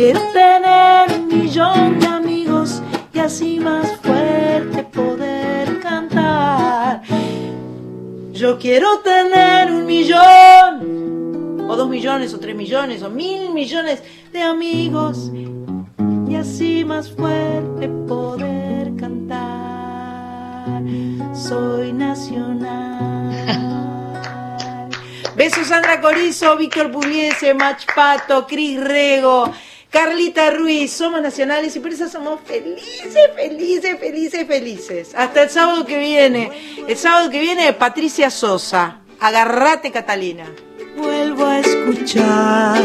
[0.00, 2.80] Quiero tener un millón de amigos
[3.12, 7.02] y así más fuerte poder cantar.
[8.32, 14.02] Yo quiero tener un millón, o dos millones, o tres millones, o mil millones
[14.32, 15.30] de amigos
[16.26, 20.82] y así más fuerte poder cantar.
[21.34, 23.28] Soy nacional.
[25.36, 29.52] Besos Sandra Corizo, Víctor Pugliese, Mach Pato, Cris Rego.
[29.90, 35.14] Carlita Ruiz, somos nacionales y por eso somos felices, felices, felices, felices.
[35.16, 36.48] Hasta el sábado que viene.
[36.86, 39.00] El sábado que viene, Patricia Sosa.
[39.18, 40.44] Agarrate, Catalina.
[40.96, 42.80] Vuelvo a escuchar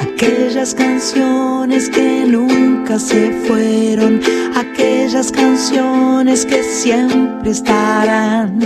[0.00, 4.22] aquellas canciones que nunca se fueron,
[4.56, 8.58] aquellas canciones que siempre estarán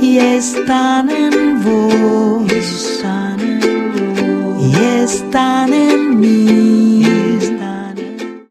[0.00, 2.50] y están en vos
[4.82, 6.91] están en mí.